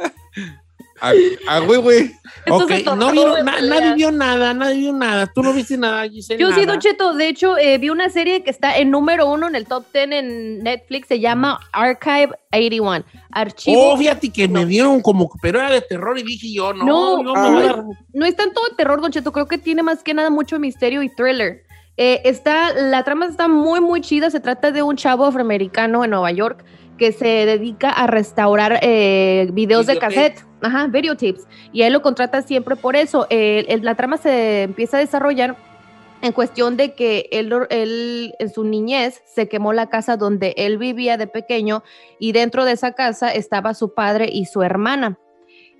[1.01, 1.13] A,
[1.47, 1.99] a güey, güey.
[2.45, 5.25] Esto Ok, se tornó no vio, na- nadie vio nada, nadie vio nada.
[5.25, 6.39] Tú no viste nada, Giselle.
[6.39, 6.63] Yo sí?
[6.65, 7.13] Don Cheto.
[7.13, 10.11] De hecho, eh, vi una serie que está en número uno en el top 10
[10.11, 11.07] en Netflix.
[11.07, 13.03] Se llama Archive 81.
[13.31, 13.93] Archivo.
[13.93, 17.23] Oh, fíjate que me dieron como, pero era de terror y dije yo, no, No,
[17.23, 17.49] yo ah.
[17.49, 17.83] me voy a dar-
[18.13, 19.31] No es tanto de terror, Don Cheto.
[19.31, 21.63] Creo que tiene más que nada mucho misterio y thriller.
[22.03, 24.31] Eh, está, la trama está muy, muy chida.
[24.31, 26.65] Se trata de un chavo afroamericano en Nueva York
[26.97, 30.43] que se dedica a restaurar eh, videos de cassette.
[30.63, 31.47] Ajá, videotapes.
[31.71, 33.27] Y él lo contrata siempre por eso.
[33.29, 35.55] Eh, la trama se empieza a desarrollar
[36.23, 40.79] en cuestión de que él, él en su niñez se quemó la casa donde él
[40.79, 41.83] vivía de pequeño
[42.19, 45.19] y dentro de esa casa estaba su padre y su hermana.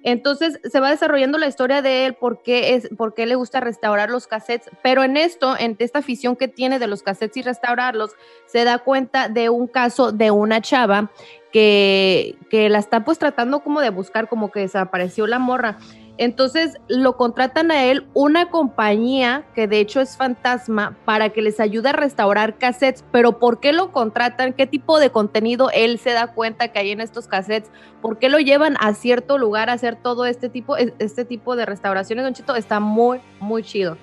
[0.04, 3.60] Entonces se va desarrollando la historia de él, por qué, es, por qué le gusta
[3.60, 7.42] restaurar los cassettes, pero en esto, en esta afición que tiene de los cassettes y
[7.44, 8.12] restaurarlos,
[8.46, 11.12] se da cuenta de un caso de una chava
[11.52, 15.78] que, que la está pues tratando como de buscar, como que desapareció la morra.
[16.22, 21.60] Entonces lo contratan a él una compañía que de hecho es fantasma para que les
[21.60, 24.54] ayude a restaurar cassettes, pero ¿por qué lo contratan?
[24.54, 27.72] ¿Qué tipo de contenido él se da cuenta que hay en estos cassettes?
[28.04, 31.56] ¿Por qué lo llevan a cierto lugar a hacer todo este tipo, es- este tipo
[31.56, 32.24] de restauraciones?
[32.24, 33.98] Don Chito, está muy, muy chido.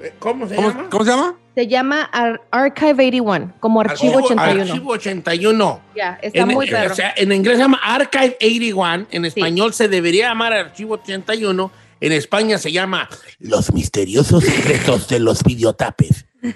[0.00, 0.88] Eh, ¿Cómo se ¿Cómo, llama?
[0.90, 1.34] cómo se llama?
[1.54, 4.62] Se llama Ar- Archive 81, como Archivo 81.
[4.72, 5.80] Archivo 81.
[5.94, 6.92] Ya, está En, muy eh, perro.
[6.92, 11.70] o sea, en inglés se llama Archive 81, en español se debería llamar Archivo 81,
[12.00, 16.24] en España se llama Los misteriosos secretos de los videotapes.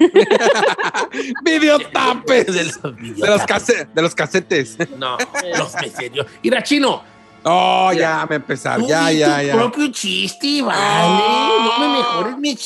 [1.44, 2.46] Videotapes.
[2.46, 3.86] De los De los, videotapes.
[3.94, 4.76] de los casetes.
[4.96, 5.16] No,
[5.56, 6.26] los misterios.
[6.42, 7.02] Mira, chino,
[7.48, 8.80] Oh, ya me empezar.
[8.80, 9.52] tú Ya, ya, tu ya.
[9.54, 10.80] propio chiste, vale.
[10.82, 11.78] Ah.
[11.78, 12.56] No me mejores mis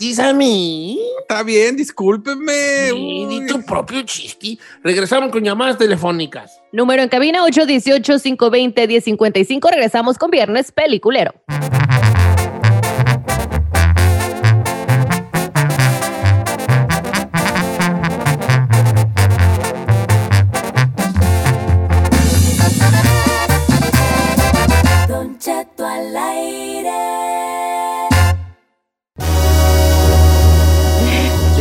[0.00, 0.98] chistes a mí.
[1.20, 2.88] Está bien, discúlpeme.
[2.90, 4.58] Sí, di tu propio chiste.
[4.82, 6.60] Regresamos con llamadas telefónicas.
[6.72, 9.70] Número en cabina 818-520-1055.
[9.70, 11.34] Regresamos con Viernes Peliculero.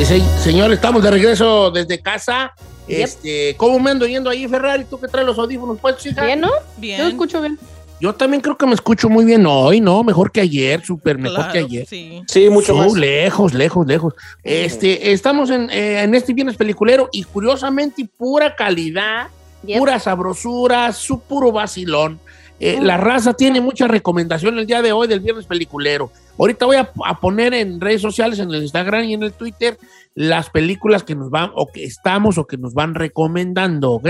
[0.09, 2.51] Sí, señor, estamos de regreso desde casa.
[2.87, 2.97] Yep.
[2.99, 4.85] Este, ¿Cómo me ando yendo ahí, Ferrari?
[4.85, 6.25] ¿Tú que traes los audífonos puestos, hija?
[6.25, 6.49] ¿Bien, no?
[6.77, 6.99] Bien.
[6.99, 7.59] Yo escucho bien.
[8.01, 10.03] Yo también creo que me escucho muy bien hoy, ¿no?
[10.03, 11.85] Mejor que ayer, súper mejor Claro, que ayer.
[11.85, 12.23] Sí.
[12.27, 12.93] Sí, mucho Oh, más.
[12.93, 14.15] lejos, lejos, lejos.
[14.43, 19.27] Este, estamos en, eh, en este viernes peliculero y curiosamente pura calidad,
[19.63, 19.77] Yep.
[19.77, 22.19] pura sabrosura, su puro vacilón.
[22.59, 26.11] Eh, La raza tiene mucha recomendación el día de hoy del viernes peliculero.
[26.37, 29.77] Ahorita voy a, a poner en redes sociales, en el Instagram y en el Twitter,
[30.15, 34.07] las películas que nos van, o que estamos, o que nos van recomendando, ¿ok?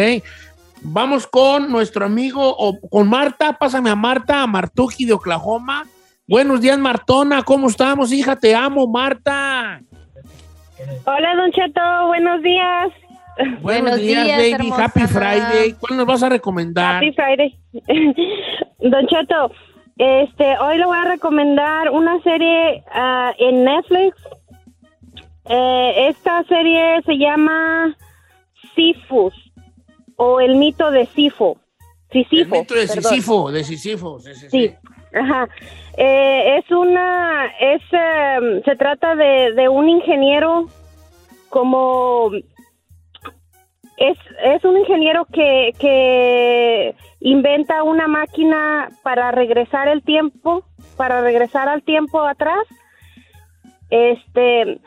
[0.81, 5.85] Vamos con nuestro amigo, o con Marta, pásame a Marta, a Martuji de Oklahoma.
[6.27, 8.35] Buenos días, Martona, ¿cómo estamos, hija?
[8.35, 9.81] Te amo, Marta.
[11.05, 12.89] Hola, Don Cheto, buenos días.
[13.61, 14.85] Buenos, Buenos días, días, hermosa.
[14.85, 15.73] Happy Friday.
[15.79, 16.97] ¿Cuál nos vas a recomendar?
[16.97, 17.57] Happy Friday.
[18.79, 19.51] Don Cheto,
[19.97, 24.17] este, hoy le voy a recomendar una serie ah, en Netflix.
[25.45, 27.95] Eh, esta serie se llama
[28.75, 29.33] Sifus
[30.17, 31.57] o el mito de Sifo.
[32.09, 32.87] El Sisifo, mito de.
[32.87, 34.19] Sísifo, de Sísifo.
[34.19, 34.49] Sí, sí, sí.
[34.49, 34.75] Sí,
[35.13, 35.47] ajá.
[35.97, 40.67] Eh, es una, es, eh, se trata de, de un ingeniero
[41.49, 42.31] como,
[43.99, 50.63] es, es un ingeniero que, que inventa una máquina para regresar el tiempo,
[50.97, 52.65] para regresar al tiempo atrás.
[53.89, 54.79] Este,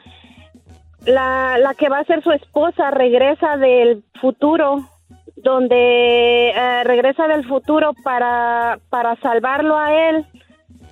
[1.07, 4.89] la, la que va a ser su esposa regresa del futuro
[5.37, 10.25] donde eh, regresa del futuro para, para salvarlo a él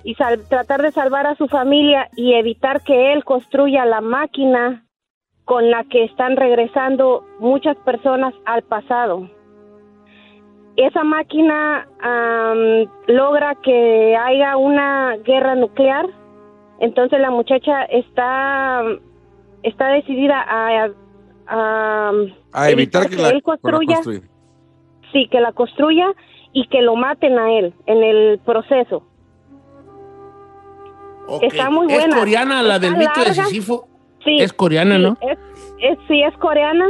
[0.03, 4.83] y sal- tratar de salvar a su familia y evitar que él construya la máquina
[5.45, 9.29] con la que están regresando muchas personas al pasado.
[10.77, 11.87] Esa máquina
[13.07, 16.05] logra que haya una guerra nuclear,
[16.79, 18.81] entonces la muchacha está,
[19.63, 20.89] está decidida a,
[21.47, 22.11] a-
[22.53, 23.99] A evitar que la, él construya,
[25.11, 26.07] sí, que la construya
[26.53, 29.03] y que lo maten a él en el proceso.
[31.41, 32.17] Está muy Es buena.
[32.17, 33.43] coreana la Está del mito de larga.
[34.23, 35.17] Sí, Es coreana, sí, ¿no?
[35.21, 35.37] Es,
[35.79, 36.87] es- sí, es coreana.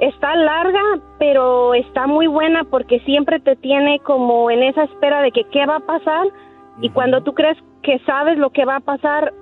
[0.00, 0.80] Está larga,
[1.18, 5.64] pero está muy buena porque siempre te tiene como en esa espera de que qué
[5.64, 6.26] va a pasar
[6.80, 9.32] y cuando tú crees que sabes lo que va a pasar,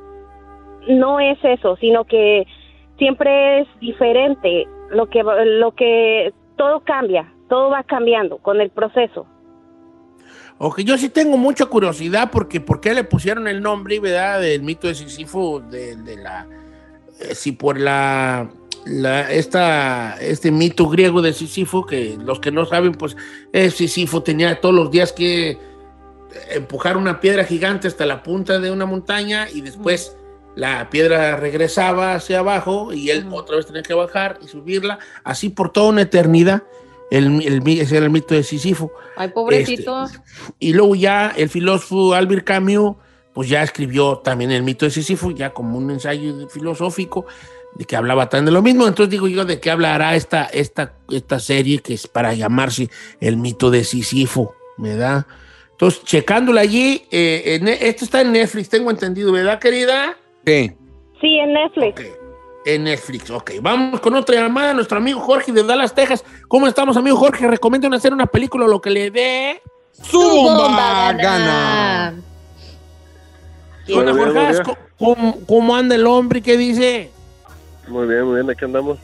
[0.88, 2.46] no es eso, sino que
[2.98, 4.66] siempre es diferente.
[4.90, 9.26] Lo que, lo que todo cambia, todo va cambiando con el proceso.
[10.59, 14.42] Ok, yo sí tengo mucha curiosidad porque por qué le pusieron el nombre, ¿verdad?
[14.42, 16.46] Del mito de Sísifo, de, de la...
[17.20, 18.50] eh, si por la...
[18.87, 23.16] la- esta, este mito griego de Sísifo, que los que no saben, pues
[23.52, 25.59] eh, Sísifo tenía todos los días que
[26.50, 30.16] empujar una piedra gigante hasta la punta de una montaña y después
[30.54, 35.48] la piedra regresaba hacia abajo y él otra vez tenía que bajar y subirla, así
[35.48, 36.62] por toda una eternidad.
[37.11, 38.92] El, el, ese era el mito de Sísifo.
[39.16, 40.06] Ay, pobrecito.
[40.61, 42.94] Y luego ya el filósofo Albert Camus,
[43.32, 47.26] pues ya escribió también el mito de Sísifo, ya como un ensayo filosófico,
[47.76, 48.86] de que hablaba tan de lo mismo.
[48.88, 52.90] Entonces digo yo, ¿de qué hablará esta, esta, esta serie que es para llamarse
[53.20, 54.54] el mito de Sísifo?
[54.76, 55.26] ¿Verdad?
[55.72, 60.16] Entonces, checándola allí, eh, en- esto está en Netflix, tengo entendido, ¿verdad, querida?
[60.44, 60.72] Sí.
[61.20, 62.02] Sí, en Netflix.
[62.66, 63.52] En Netflix, ok.
[63.62, 66.24] Vamos con otra llamada, nuestro amigo Jorge de Dallas, Texas.
[66.48, 67.46] ¿Cómo estamos, amigo Jorge?
[67.46, 69.62] Recomiendan hacer una película, lo que le dé.
[69.92, 72.14] ¡Su bomba gana!
[73.86, 74.78] ¿Qué onda, Muy bien, Jorge?
[75.46, 76.42] ¿Cómo, anda el hombre?
[76.42, 77.10] ¿Qué dice?
[77.88, 78.98] Muy bien, muy bien, aquí andamos.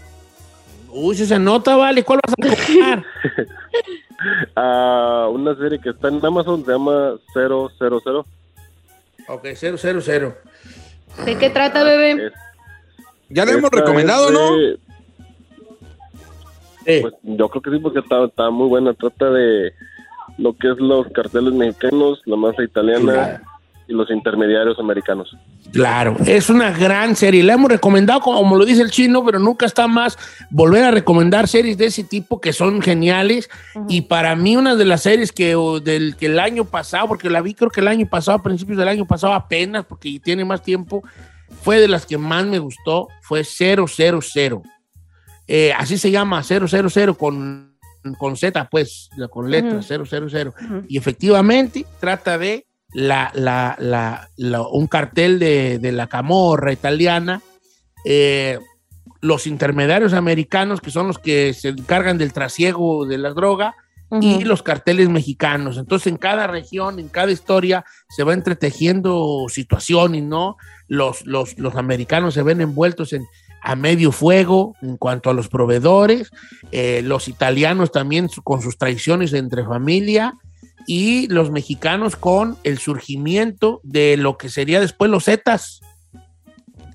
[0.91, 2.03] Uy, si se nota, vale.
[2.05, 3.05] ¿Cuál vas a recomendar?
[4.57, 7.71] Ah, una serie que está en Amazon se llama 000.
[9.29, 10.35] ok, 000.
[11.27, 12.33] ¿De qué trata, bebé?
[13.29, 14.59] Ya le hemos recomendado, ¿no?
[16.87, 18.95] Eh, Pues yo creo que sí, porque está, está muy buena.
[18.95, 19.75] Trata de
[20.39, 23.43] lo que es los carteles mexicanos, la masa italiana.
[23.89, 25.37] Y los intermediarios americanos.
[25.73, 27.43] Claro, es una gran serie.
[27.43, 30.19] La hemos recomendado, como lo dice el chino, pero nunca está más
[30.51, 33.49] volver a recomendar series de ese tipo que son geniales.
[33.89, 37.43] Y para mí, una de las series que, del, que el año pasado, porque la
[37.43, 40.63] vi creo que el año pasado, a principios del año pasado apenas, porque tiene más
[40.63, 41.03] tiempo,
[41.63, 43.87] fue de las que más me gustó, fue 000.
[45.49, 47.77] Eh, así se llama, 000 con,
[48.19, 50.53] con Z, pues, con letras, 000.
[50.89, 57.43] Y efectivamente trata de la, la- la- la- un cartel de, de la camorra italiana,
[58.07, 58.59] eh,
[59.21, 63.75] los intermediarios americanos, que son los que se encargan del trasiego de la droga,
[64.21, 65.79] y los carteles mexicanos.
[65.79, 70.57] Entonces, en cada región, en cada historia, se va entretejiendo situaciones, ¿no?
[70.87, 73.25] Los, los, los americanos se ven envueltos en,
[73.63, 76.31] a medio fuego en cuanto a los proveedores,
[76.71, 80.35] eh, los italianos también con sus traiciones entre familia
[80.87, 85.81] y los mexicanos con el surgimiento de lo que sería después los Zetas.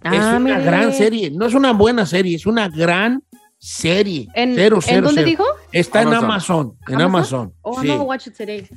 [0.04, 0.63] es Ah, una mire.
[0.63, 3.23] gran serie, no es una buena serie, es una gran
[3.60, 4.27] serie.
[4.34, 5.30] ¿En, Cero, ¿en cero, dónde cero.
[5.30, 5.45] dijo?
[5.71, 6.25] Está en Amazon.
[6.25, 7.54] Amazon, en Amazon.
[7.62, 7.88] Oh, sí.
[7.88, 8.67] I'm gonna watch it today.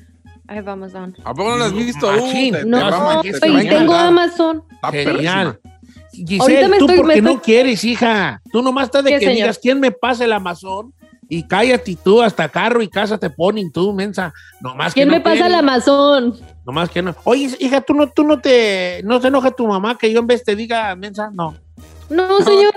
[0.46, 1.14] I have Amazon.
[1.24, 2.06] ¿A poco no lo has visto?
[2.12, 2.54] Machín.
[2.54, 3.94] Uh, te- te No, va a- te- te y tengo.
[3.94, 4.62] Amazon.
[4.70, 5.58] Está Genial.
[6.12, 8.42] Giselle, Ahorita me tú estoy- porque me no estoy- quieres, hija.
[8.52, 9.36] Tú nomás estás de ¿Qué, que señor?
[9.36, 10.92] digas quién me pasa el Amazon
[11.28, 14.32] y cállate y tú hasta carro y casa te ponen tú, mensa.
[14.60, 15.52] Nomás que ¿Quién no me pasa quieres.
[15.52, 16.38] el Amazon?
[16.66, 17.14] Nomás que no.
[17.24, 20.26] Oye, hija, tú no, tú no te, no se enoja tu mamá que yo en
[20.26, 21.56] vez te diga mensa, no.
[22.10, 22.74] No, señor.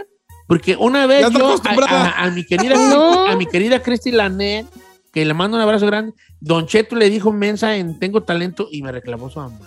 [0.47, 2.10] Porque una vez yo a, acostumbrada.
[2.12, 3.27] a- a mi querida No.
[3.27, 4.65] a mi querida Cristi Lanet,
[5.12, 8.81] que le mando un abrazo grande, Don Cheto le dijo mensa en Tengo talento y
[8.81, 9.60] me reclamó su mamá.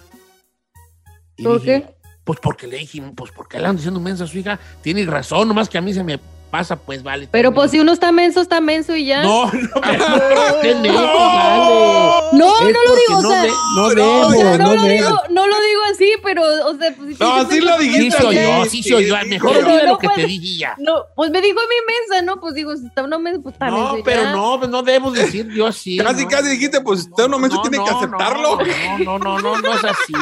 [1.37, 1.95] Y ¿Por dije, qué?
[2.25, 4.59] Pues porque le dije, pues porque le andan diciendo mensa a su hija.
[4.83, 6.19] Tiene razón, nomás que a mí se me
[6.51, 7.29] pasa, pues vale.
[7.31, 9.23] Pero pues si uno está menso, está menso y ya.
[9.23, 9.51] No, no,
[10.63, 12.33] pero no.
[12.33, 14.75] No, Es no lo digo, no o sea, de- no o debo, sea, no, no
[14.75, 18.23] lo digo, no lo digo así, pero, o sea, pues, No, sí lo dijiste, Sí
[18.23, 19.17] soy Sí, yo, sí, sí soy yo.
[19.27, 20.75] Mejor olvida no lo que te puede- dije ya.
[20.79, 22.41] No, pues me dijo a mi mensa, ¿no?
[22.41, 24.33] Pues digo, si está uno menso, pues está menso No, pero ya.
[24.33, 25.97] no, pues no debo decir yo así.
[25.99, 26.29] Casi, no.
[26.29, 28.59] casi dijiste, pues usted no menso tiene que aceptarlo.
[29.05, 30.13] No, no, no, no, no es así.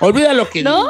[0.00, 0.88] Olvida lo que ¿No?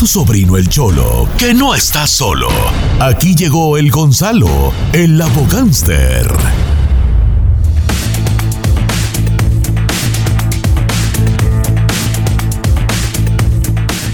[0.00, 2.48] Tu sobrino el Cholo que no está solo.
[3.00, 6.26] Aquí llegó el Gonzalo, el abogánster.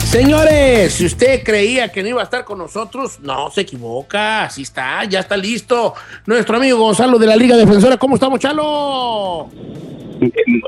[0.06, 4.46] Señores, si usted creía que no iba a estar con nosotros, no se equivoca.
[4.46, 5.94] Así está, ya está listo.
[6.26, 7.96] Nuestro amigo Gonzalo de la Liga Defensora.
[7.96, 9.50] ¿Cómo estamos, Chalo?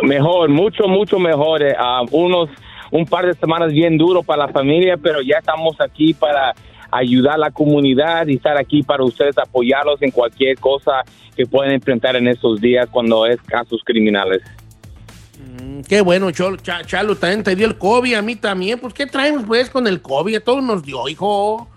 [0.04, 1.64] Mejor, mucho, mucho mejor.
[1.64, 2.50] eh, ah, unos,
[2.90, 6.55] un par de semanas bien duro para la familia, pero ya estamos aquí para
[6.90, 11.03] ayudar a la comunidad y estar aquí para ustedes, apoyarlos en cualquier cosa
[11.37, 14.42] que puedan enfrentar en estos días cuando es casos criminales.
[15.62, 16.57] Mm, Qué bueno, Cholo.
[16.57, 18.79] Cha- Chalo, también te dio el COVID, a mí también.
[18.81, 20.37] Pues, ¿qué traemos, pues, con el COVID?
[20.37, 21.68] A todos nos dio, hijo.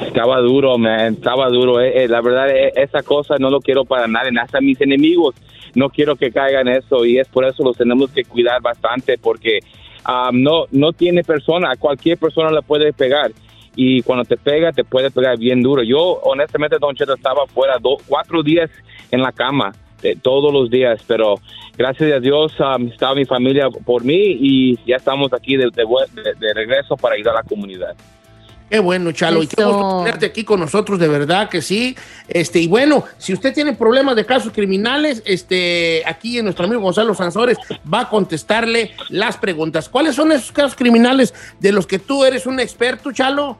[0.00, 1.80] Estaba duro, man, estaba duro.
[1.80, 5.34] eh, eh, la verdad, eh, esa cosa no lo quiero para nadie, hasta mis enemigos
[5.74, 9.60] no quiero que caigan eso y es por eso los tenemos que cuidar bastante porque
[10.04, 13.30] ah, no, no tiene persona, a cualquier persona le puede pegar
[13.74, 15.82] y cuando te pega, te puede pegar bien duro.
[15.82, 18.70] Yo, honestamente, Don Cheto, estaba fuera do- cuatro días
[19.10, 19.72] en la cama.
[20.04, 21.36] eh, todos los días, pero
[21.78, 26.34] gracias a Dios ah, estaba mi familia por mí y ya estamos aquí de, de-
[26.40, 27.94] de regreso para ayudar a la comunidad.
[28.72, 29.42] Qué bueno, Chalo.
[29.42, 31.94] Y qué gusto tenerte aquí con nosotros, de verdad que sí.
[32.26, 36.80] Este, y bueno, si usted tiene problemas de casos criminales, este, aquí en nuestro amigo
[36.80, 37.58] Gonzalo Sansores
[37.92, 39.90] va a contestarle las preguntas.
[39.90, 43.58] ¿Cuáles son esos casos criminales de los que tú eres un experto, Chalo?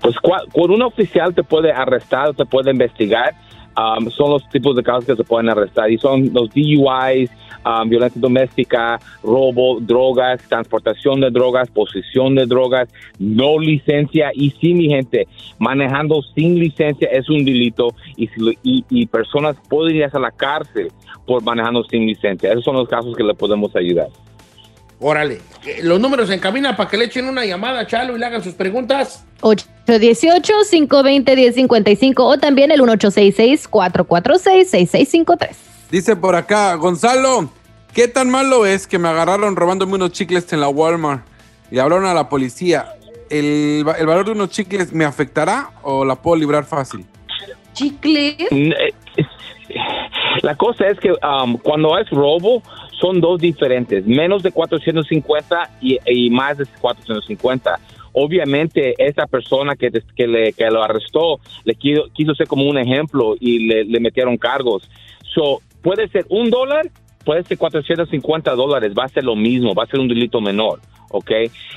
[0.00, 3.34] Pues cua- cuando un oficial te puede arrestar, te puede investigar,
[3.76, 7.28] um, son los tipos de casos que se pueden arrestar y son los DUIs,
[7.64, 14.74] um, violencia doméstica, robo, drogas, transportación de drogas, posesión de drogas, no licencia y sí,
[14.74, 15.26] mi gente,
[15.58, 20.18] manejando sin licencia es un delito y, si lo- y, y personas pueden ir a
[20.18, 20.88] la cárcel
[21.26, 22.50] por manejando sin licencia.
[22.52, 24.08] Esos son los casos que le podemos ayudar.
[25.00, 25.38] Órale.
[25.66, 28.24] Eh, Los números en cabina para que le echen una llamada a Chalo y le
[28.26, 29.26] hagan sus preguntas.
[29.42, 35.73] 818-520-1055 o también el 1866-446-6653.
[35.90, 37.50] Dice por acá, Gonzalo,
[37.94, 41.24] ¿qué tan malo es que me agarraron robándome unos chicles en la Walmart
[41.70, 42.86] y hablaron a la policía?
[43.30, 47.04] ¿El, va- el valor de unos chicles me afectará o la puedo librar fácil?
[47.72, 48.36] ¿Chicles?
[50.42, 52.62] La cosa es que um, cuando es robo,
[53.00, 57.78] son dos diferentes, menos de 450 y, y más de 450.
[58.12, 62.78] Obviamente, esta persona que, que, le, que lo arrestó le quiso, quiso ser como un
[62.78, 64.88] ejemplo y le, le metieron cargos.
[65.34, 66.88] So, puede ser un dólar,
[67.24, 70.80] puede ser 450 dólares, va a ser lo mismo, va a ser un delito menor,
[71.10, 71.30] ¿ok?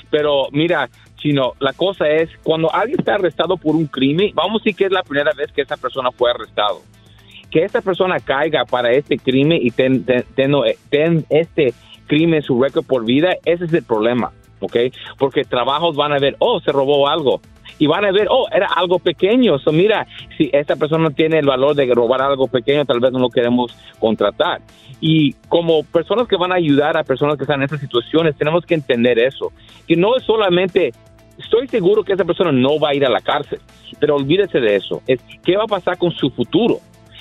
[0.10, 4.64] Pero mira, Chino, la cosa es, cuando alguien está arrestado por un crimen, vamos a
[4.64, 6.82] decir que es la primera vez que esa persona fue arrestado
[7.50, 10.52] que esta persona caiga para este crimen y ten, ten- ten-
[10.90, 11.74] ten este
[12.06, 14.76] crimen en su récord por vida, ese es el problema, ¿ok?
[15.18, 17.40] Porque trabajos van a ver, oh, se robó algo.
[17.80, 19.60] Y van a ver, oh, era algo pequeño.
[19.60, 23.20] So, mira, si esta persona tiene el valor de robar algo pequeño, tal vez no
[23.20, 24.62] lo queremos contratar.
[25.00, 28.66] Y como personas que van a ayudar a personas que están en estas situaciones, tenemos
[28.66, 29.52] que entender eso.
[29.88, 30.92] Que no es solamente
[31.38, 33.60] estoy seguro que esa persona no va a ir a la cárcel,
[34.00, 35.02] pero olvídese de eso.
[35.08, 36.80] Es qué va a pasar con su futuro.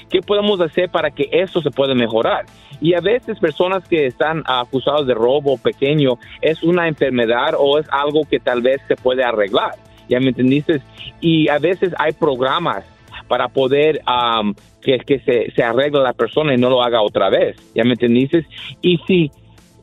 [0.09, 2.47] ¿Qué podemos hacer para que eso se pueda mejorar?
[2.81, 7.87] Y a veces personas que están acusadas de robo pequeño es una enfermedad o es
[7.91, 9.75] algo que tal vez se puede arreglar.
[10.09, 10.81] ¿Ya me entendiste?
[11.21, 12.85] Y a veces hay programas
[13.29, 17.29] para poder um, que, que se, se arregle la persona y no lo haga otra
[17.29, 17.57] vez.
[17.75, 18.47] ¿Ya me entendiste?
[18.83, 19.31] Y si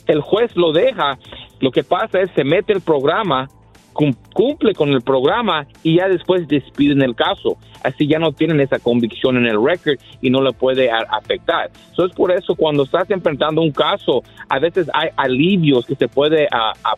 [0.07, 1.17] el juez lo deja,
[1.59, 3.49] lo que pasa es se mete el programa,
[3.91, 7.57] cum- cumple con el programa y ya después despiden el caso.
[7.83, 11.69] Así ya no tienen esa convicción en el record y no le puede afectar.
[11.93, 16.07] So, es por eso cuando estás enfrentando un caso, a veces hay alivios que se
[16.07, 16.47] puede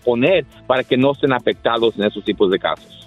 [0.03, 3.04] poner para que no estén afectados en esos tipos de casos.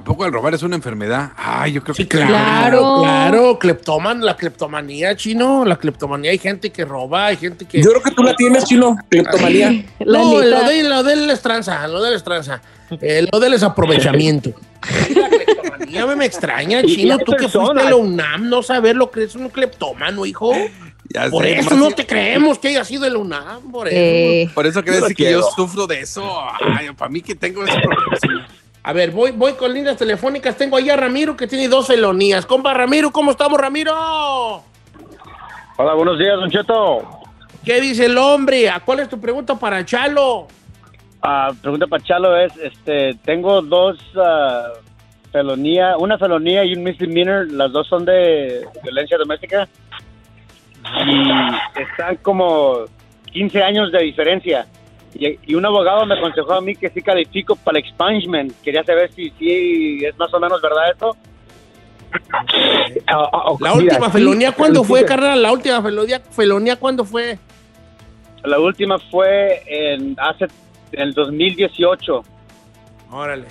[0.00, 1.32] ¿A poco el robar es una enfermedad?
[1.36, 2.98] Ay, yo creo Sí, que claro, Claro.
[3.02, 7.82] claro, cleptoman, la cleptomanía, chino, la cleptomanía, hay gente que roba, hay gente que...
[7.82, 9.84] Yo creo que tú la tienes, chino, cleptomanía.
[9.98, 12.62] La no, lo de, lo de él es tranza, lo de él es tranza.
[13.02, 14.52] Eh, lo de él es aprovechamiento.
[15.06, 18.96] Sí, la cleptomanía me, me extraña, chino, tú que fuiste a la UNAM, no saber
[18.96, 20.54] lo que es un cleptómano, hijo.
[21.12, 23.96] Ya Por sé, eso no te creemos que haya sido el UNAM, por eso.
[23.98, 26.24] Eh, Por eso quiere decir que yo sufro de eso.
[26.74, 28.48] Ay, para mí que tengo ese problema.
[28.82, 30.56] A ver, voy, voy con líneas telefónicas.
[30.56, 32.46] Tengo ahí a Ramiro que tiene dos felonías.
[32.46, 34.62] Compa Ramiro, ¿cómo estamos, Ramiro?
[35.76, 37.20] Hola, buenos días, Don Cheto.
[37.64, 38.70] ¿Qué dice el hombre?
[38.70, 40.48] ¿A cuál es tu pregunta para Chalo?
[41.22, 44.68] Ah, pregunta para Chalo es, este, tengo dos ah,
[45.30, 49.68] felonía, una felonía y un misdemeanor, las dos son de violencia doméstica
[51.06, 52.86] y están como
[53.32, 54.66] 15 años de diferencia.
[55.14, 58.52] Y, y un abogado me aconsejó a mí que sí califico para el expungement.
[58.62, 61.16] Quería saber si, si es más o menos verdad eso.
[63.06, 65.42] Ah, ah, La mira, última sí, felonía, ¿cuándo fue, carnal?
[65.42, 67.38] La última felonía, felonía ¿cuándo fue?
[68.44, 70.46] La última fue en hace
[70.92, 72.22] en el 2018.
[73.10, 73.46] Órale.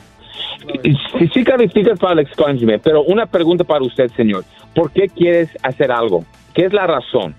[1.18, 4.44] Sí, sí calificas para el expungement, pero una pregunta para usted, señor.
[4.76, 6.26] ¿Por qué quieres hacer algo?
[6.54, 7.36] ¿Qué es la razón?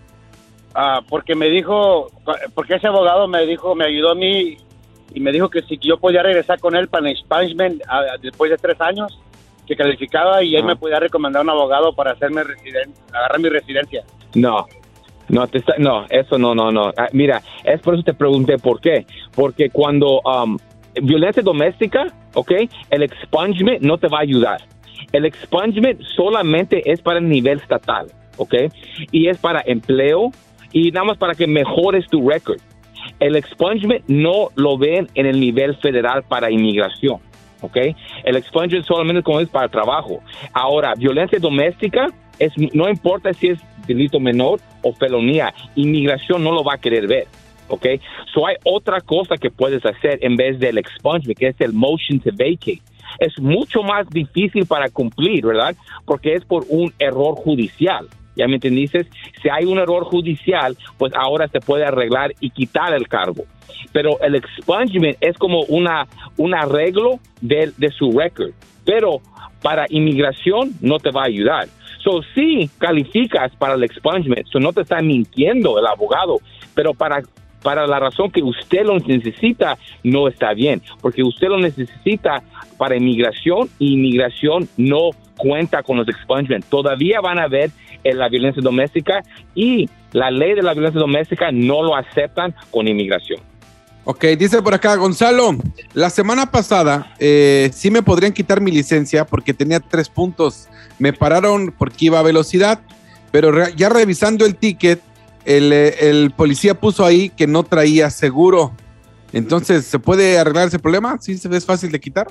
[0.82, 2.06] Ah, porque me dijo,
[2.54, 4.56] porque ese abogado me dijo, me ayudó a mí
[5.12, 8.50] y me dijo que si yo podía regresar con él para el expungement ah, después
[8.50, 9.20] de tres años
[9.66, 10.68] que calificaba y él Ah.
[10.68, 14.04] me podía recomendar un abogado para hacerme residen- agarrar mi residencia.
[14.34, 14.64] No,
[15.28, 16.92] no, te está- no, eso no, no, no.
[16.96, 19.04] Ah, mira, es por eso te pregunté por qué.
[19.34, 20.56] Porque cuando um,
[21.02, 22.52] violencia doméstica, ¿ok?
[22.88, 24.62] El expungement no te va a ayudar.
[25.12, 28.06] El expungement solamente es para el nivel estatal,
[28.38, 28.54] ¿ok?
[29.12, 30.30] Y es para empleo
[30.72, 32.60] y nada más para que mejores tu récord.
[33.18, 37.18] El expungement no lo ven en el nivel federal para inmigración.
[37.60, 37.76] ¿ok?
[38.24, 40.20] El expungement solamente es para trabajo.
[40.52, 42.08] Ahora, violencia doméstica,
[42.38, 47.06] es, no importa si es delito menor o felonía, inmigración no lo va a querer
[47.06, 47.26] ver.
[47.68, 47.86] ¿ok?
[48.34, 52.20] So hay otra cosa que puedes hacer en vez del expungement, que es el motion
[52.20, 52.82] to vacate.
[53.18, 55.74] Es mucho más difícil para cumplir, ¿verdad?
[56.04, 58.06] Porque es por un error judicial.
[58.40, 59.06] ¿Ya me entendiste?
[59.42, 63.44] Si hay un error judicial, pues ahora se puede arreglar y quitar el cargo.
[63.92, 66.06] Pero el expungement es como una,
[66.38, 68.52] un arreglo de, de su record.
[68.86, 69.20] Pero
[69.60, 71.68] para inmigración no te va a ayudar.
[72.02, 76.38] So, sí calificas para el expungement, so no te está mintiendo el abogado,
[76.74, 77.20] pero para,
[77.62, 82.42] para la razón que usted lo necesita, no está bien, porque usted lo necesita
[82.78, 85.10] para inmigración y inmigración no
[85.40, 86.64] cuenta con los expungement.
[86.66, 87.70] Todavía van a ver
[88.04, 89.22] en la violencia doméstica
[89.54, 93.40] y la ley de la violencia doméstica no lo aceptan con inmigración.
[94.04, 95.56] Ok, dice por acá Gonzalo,
[95.92, 100.68] la semana pasada eh, sí me podrían quitar mi licencia porque tenía tres puntos.
[100.98, 102.80] Me pararon porque iba a velocidad,
[103.30, 105.00] pero ya revisando el ticket,
[105.44, 108.72] el, eh, el policía puso ahí que no traía seguro.
[109.32, 111.18] Entonces, ¿se puede arreglar ese problema?
[111.20, 112.28] ¿Sí es fácil de quitar?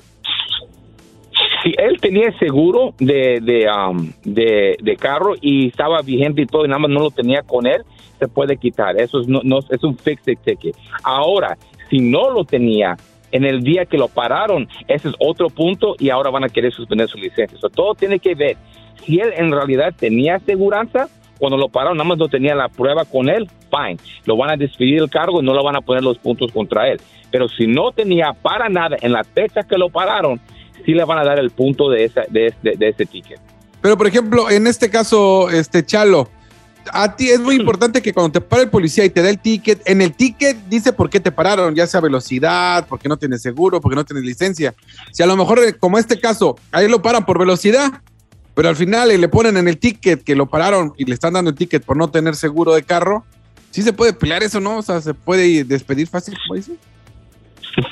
[1.62, 6.68] Si él tenía seguro de, de, um, de, carro y estaba vigente y todo, y
[6.68, 7.82] nada más no lo tenía con él,
[8.18, 9.00] se puede quitar.
[9.00, 10.76] Eso es, no, no- es un fixed ticket.
[11.02, 11.56] Ahora,
[11.88, 12.96] si no lo tenía
[13.32, 16.72] en el día que lo pararon, ese es otro punto y ahora van a querer
[16.72, 17.58] suspender su licencia.
[17.58, 18.56] So, todo tiene que ver.
[19.04, 21.08] Si él en realidad tenía aseguranza,
[21.38, 23.96] cuando lo pararon, nada más no tenía la prueba con él, fine.
[24.26, 26.88] Lo van a despedir el cargo y no le van a poner los puntos contra
[26.88, 27.00] él.
[27.30, 30.40] Pero si no tenía para nada en la fecha que lo pararon,
[30.84, 33.38] sí le van a dar el punto de, esa, de, de- de ese ticket.
[33.80, 36.28] Pero, por ejemplo, en este caso, este Chalo,
[36.92, 39.38] a ti es muy importante que cuando te para el policía y te da el
[39.38, 43.42] ticket, en el ticket dice por qué te pararon, ya sea velocidad, porque no tienes
[43.42, 44.74] seguro, porque no tienes licencia.
[45.12, 48.02] Si a lo mejor, eh, como este caso, ahí lo paran por velocidad,
[48.54, 51.50] pero al final le ponen en el ticket que lo pararon y le están dando
[51.50, 53.24] el ticket por no tener seguro de carro,
[53.70, 54.78] sí se puede pelear eso, ¿no?
[54.78, 56.72] O sea, se puede despedir fácil, como dice.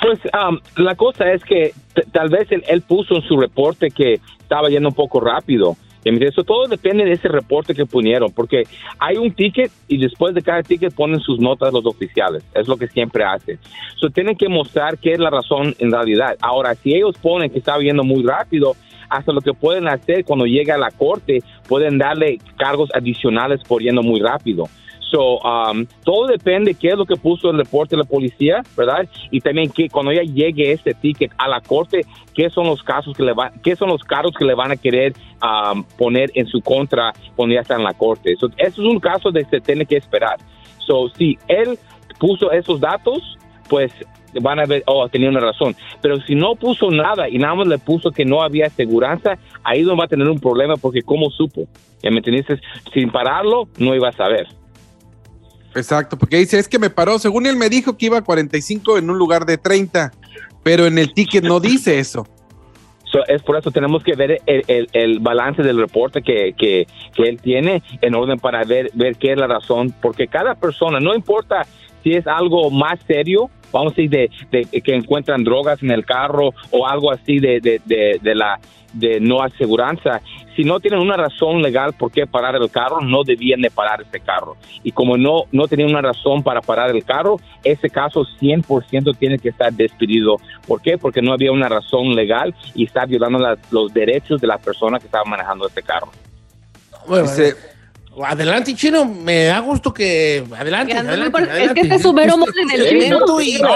[0.02, 1.72] Pues um, la cosa es que
[2.12, 5.76] tal vez él, puso en su reporte que estaba yendo un poco rápido.
[6.04, 8.62] Y Eso todo depende de ese reporte que pusieron, porque
[8.98, 12.42] hay un ticket y después de cada ticket ponen sus notas los oficiales.
[12.54, 13.58] Es lo que siempre hacen.
[13.96, 16.36] So, tienen que mostrar qué es la razón en realidad.
[16.40, 18.74] Ahora, si ellos ponen que estaba yendo muy rápido,
[19.10, 23.82] hasta lo que pueden hacer cuando llega a la corte, pueden darle cargos adicionales por
[23.82, 24.64] yendo muy rápido.
[25.10, 29.08] So, um, todo depende qué es lo que puso el reporte de la policía, ¿verdad?
[29.30, 32.02] Y también que cuando ya llegue este ticket a la corte,
[32.34, 34.76] qué son los casos que le van, qué son los cargos que le van a
[34.76, 38.36] querer um, poner en su contra cuando ya está en la corte.
[38.36, 40.36] So, eso es un caso de que se tiene que esperar.
[40.86, 41.78] So, si él
[42.18, 43.38] puso esos datos,
[43.68, 43.92] pues
[44.42, 45.74] van a ver, oh, tenía una razón.
[46.02, 49.82] Pero si no puso nada y nada más le puso que no había aseguranza, ahí
[49.82, 51.66] no va a tener un problema porque ¿cómo supo?
[52.02, 52.60] ¿Ya me entendiste?
[52.92, 54.46] Sin pararlo, no iba a saber.
[55.74, 58.98] Exacto, porque dice, es que me paró, según él me dijo que iba a 45
[58.98, 60.12] en un lugar de 30,
[60.62, 62.26] pero en el ticket no dice eso.
[63.04, 66.86] So, es por eso tenemos que ver el, el- el balance del reporte que, que,
[67.14, 71.00] que él tiene en orden para ver, ver qué es la razón, porque cada persona,
[71.00, 71.66] no importa
[72.02, 76.04] si es algo más serio, vamos a decir, de, de que encuentran drogas en el
[76.04, 78.58] carro o algo así de, de, de, de la
[78.94, 80.22] de no aseguranza,
[80.56, 84.00] si no tienen una razón legal por qué parar el carro, no debían de parar
[84.00, 84.56] ese carro.
[84.82, 89.38] Y como no, no tenían una razón para parar el carro, ese caso 100% tiene
[89.38, 90.36] que estar despedido.
[90.66, 90.96] ¿Por qué?
[90.96, 94.98] Porque no había una razón legal y está violando las- los derechos de la persona
[94.98, 96.08] que estaba manejando ese carro.
[97.06, 97.54] Bueno, Dice-
[98.24, 99.04] adelante, chino.
[99.04, 100.44] Me da gusto que.
[100.58, 100.94] Adelante,
[101.30, 103.40] porque- es que este es su mero mole del chino.
[103.40, 103.70] y- No.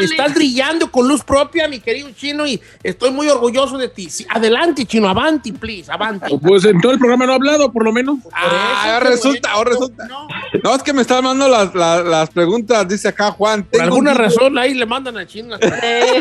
[0.00, 4.08] Estás brillando con luz propia, mi querido chino, y estoy muy orgulloso de ti.
[4.10, 6.36] Sí, adelante, chino, avanti, please, avanti.
[6.38, 8.18] Pues en todo el programa no ha hablado, por lo menos.
[8.32, 10.06] Ah, ahora qué resulta, ahora resulta.
[10.06, 10.28] No,
[10.62, 13.62] No, es que me están mandando las, las, las preguntas, dice acá Juan.
[13.62, 15.56] por tengo alguna un razón ahí le mandan al chino.
[15.60, 16.20] Eh,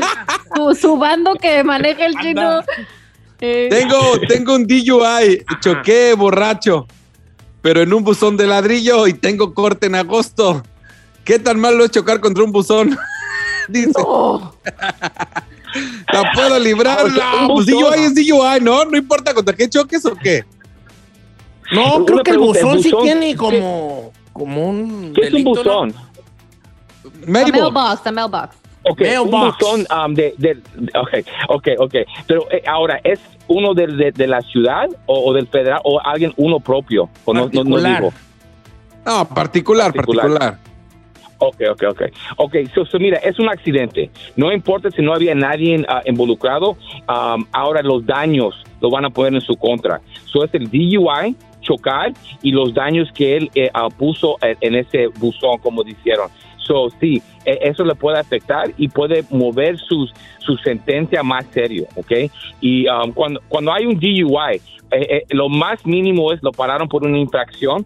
[0.55, 2.61] su, su bando que maneja el chino.
[3.39, 6.87] Eh, Tengo, tengo un DUI, choqué borracho,
[7.61, 10.63] pero en un buzón de ladrillo y tengo corte en agosto.
[11.23, 12.97] ¿Qué tan malo es chocar contra un buzón?
[13.67, 14.55] Dice, no.
[16.13, 17.05] ¿la puedo librar?
[17.05, 17.65] O sea, No, pues.
[17.67, 18.85] DUI es DUI, ¿no?
[18.85, 20.45] No importa contra qué choques o qué.
[21.71, 25.13] No, Una creo que el pregunta, ¿el buzón sí tiene como, como un.
[25.13, 25.63] ¿Qué es un delito, ¿no?
[25.63, 25.93] buzón?
[25.95, 28.05] A Mailbox.
[28.11, 28.55] mailbox,
[28.89, 29.19] a mailbox.
[29.21, 29.31] Ok, un
[29.85, 30.57] buzón um, de, de,
[30.99, 31.13] ok,
[31.49, 31.95] ok, ok.
[32.27, 35.99] Pero eh, ahora, ¿es uno de, de- de la ciudad o, o del federal o
[36.03, 37.09] alguien uno propio?
[37.25, 37.97] O no, no, no Particular.
[38.01, 38.13] digo.
[39.05, 40.25] No, particular, Particular.
[40.27, 40.57] particular.
[41.39, 42.01] Ok, ok, ok.
[42.37, 44.09] Ok, so, so mira, es un accidente.
[44.35, 46.71] No importa si no había nadie ah, involucrado,
[47.07, 50.01] um, ahora los daños lo van a poner en su contra.
[50.25, 52.11] So es el DUI, chocar,
[52.41, 56.29] y los daños que él eh, ah, puso en, en ese buzón, como dijeron.
[56.67, 61.87] So, sí, eh, eso le puede afectar y puede mover sus, su sentencia más serio,
[61.95, 62.29] ¿ok?
[62.59, 64.61] Y um, cuando, cuando hay un DUI, eh,
[64.91, 67.85] eh, lo más mínimo es lo pararon por una infracción,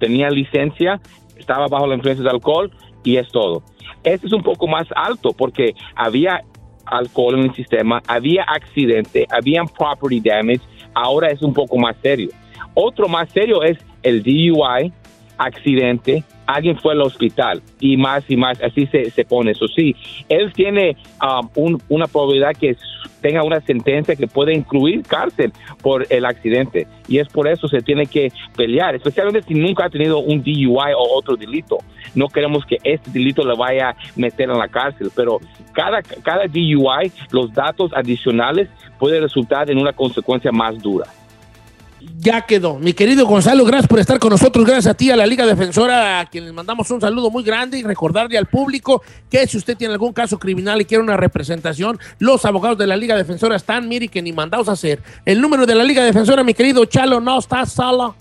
[0.00, 1.00] tenía licencia,
[1.36, 2.72] estaba bajo la influencia de alcohol
[3.04, 3.62] y es todo.
[4.02, 6.42] Este es un poco más alto porque había
[6.86, 10.62] alcohol en el sistema, había accidente, había property damage,
[10.94, 12.30] ahora es un poco más serio.
[12.74, 14.92] Otro más serio es el DUI,
[15.36, 19.50] accidente, alguien fue al hospital y más y más, así se, se pone.
[19.52, 19.94] Eso sí,
[20.28, 22.74] él tiene um, un- una probabilidad que
[23.20, 27.80] tenga una sentencia que puede incluir cárcel por el accidente y es por eso se
[27.82, 31.78] tiene que pelear, especialmente si nunca ha tenido un DUI o otro delito.
[32.14, 35.40] No queremos que este delito le vaya a meter en la cárcel, pero
[35.72, 38.68] cada, cada DUI, los datos adicionales
[38.98, 41.06] puede resultar en una consecuencia más dura.
[42.20, 42.78] Ya quedó.
[42.78, 44.64] Mi querido Gonzalo, gracias por estar con nosotros.
[44.64, 47.78] Gracias a ti, a la Liga Defensora, a quien les mandamos un saludo muy grande
[47.78, 51.98] y recordarle al público que si usted tiene algún caso criminal y quiere una representación,
[52.18, 55.00] los abogados de la Liga Defensora están, mire, que ni mandados a hacer.
[55.24, 58.14] El número de la Liga Defensora, mi querido Chalo, no está solo.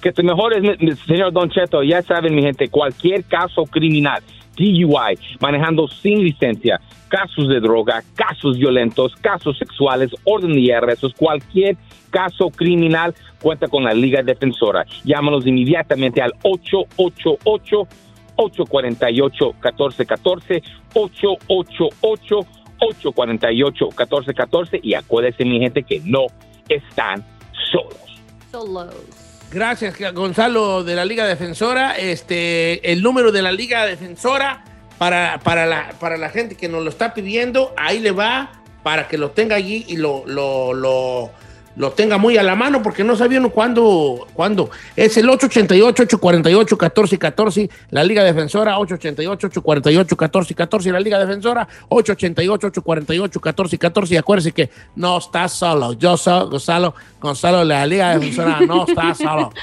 [0.00, 3.62] que te mejor es, mi- mi señor Don Cheto, ya saben, mi gente, cualquier caso
[3.64, 4.20] criminal,
[4.56, 11.76] DUI, manejando sin licencia, casos de droga, casos violentos, casos sexuales, orden de arrestos, cualquier
[12.10, 14.84] caso criminal, cuenta con la Liga Defensora.
[15.04, 17.88] Llámanos inmediatamente al 888
[18.36, 20.62] 848 1414
[20.94, 22.38] 888
[22.78, 26.26] 848 1414 y acuérdense, mi gente, que no
[26.68, 27.24] están
[27.70, 28.22] solos.
[28.50, 29.21] Solos.
[29.52, 31.92] Gracias, Gonzalo, de la Liga Defensora.
[31.92, 34.64] Este, el número de la Liga Defensora
[34.96, 39.08] para, para, la, para la gente que nos lo está pidiendo, ahí le va para
[39.08, 41.30] que lo tenga allí y lo, lo, lo,
[41.76, 44.68] lo tenga muy a la mano, porque no sabían cuándo, cuándo.
[44.96, 55.18] Es el 888-848-1414, la Liga Defensora, 888-848-1414, la Liga Defensora, 888-848-1414, y acuérdense que no
[55.18, 55.92] está solo.
[55.94, 59.50] Yo soy Gonzalo, Gonzalo la Liga Defensora, no está solo.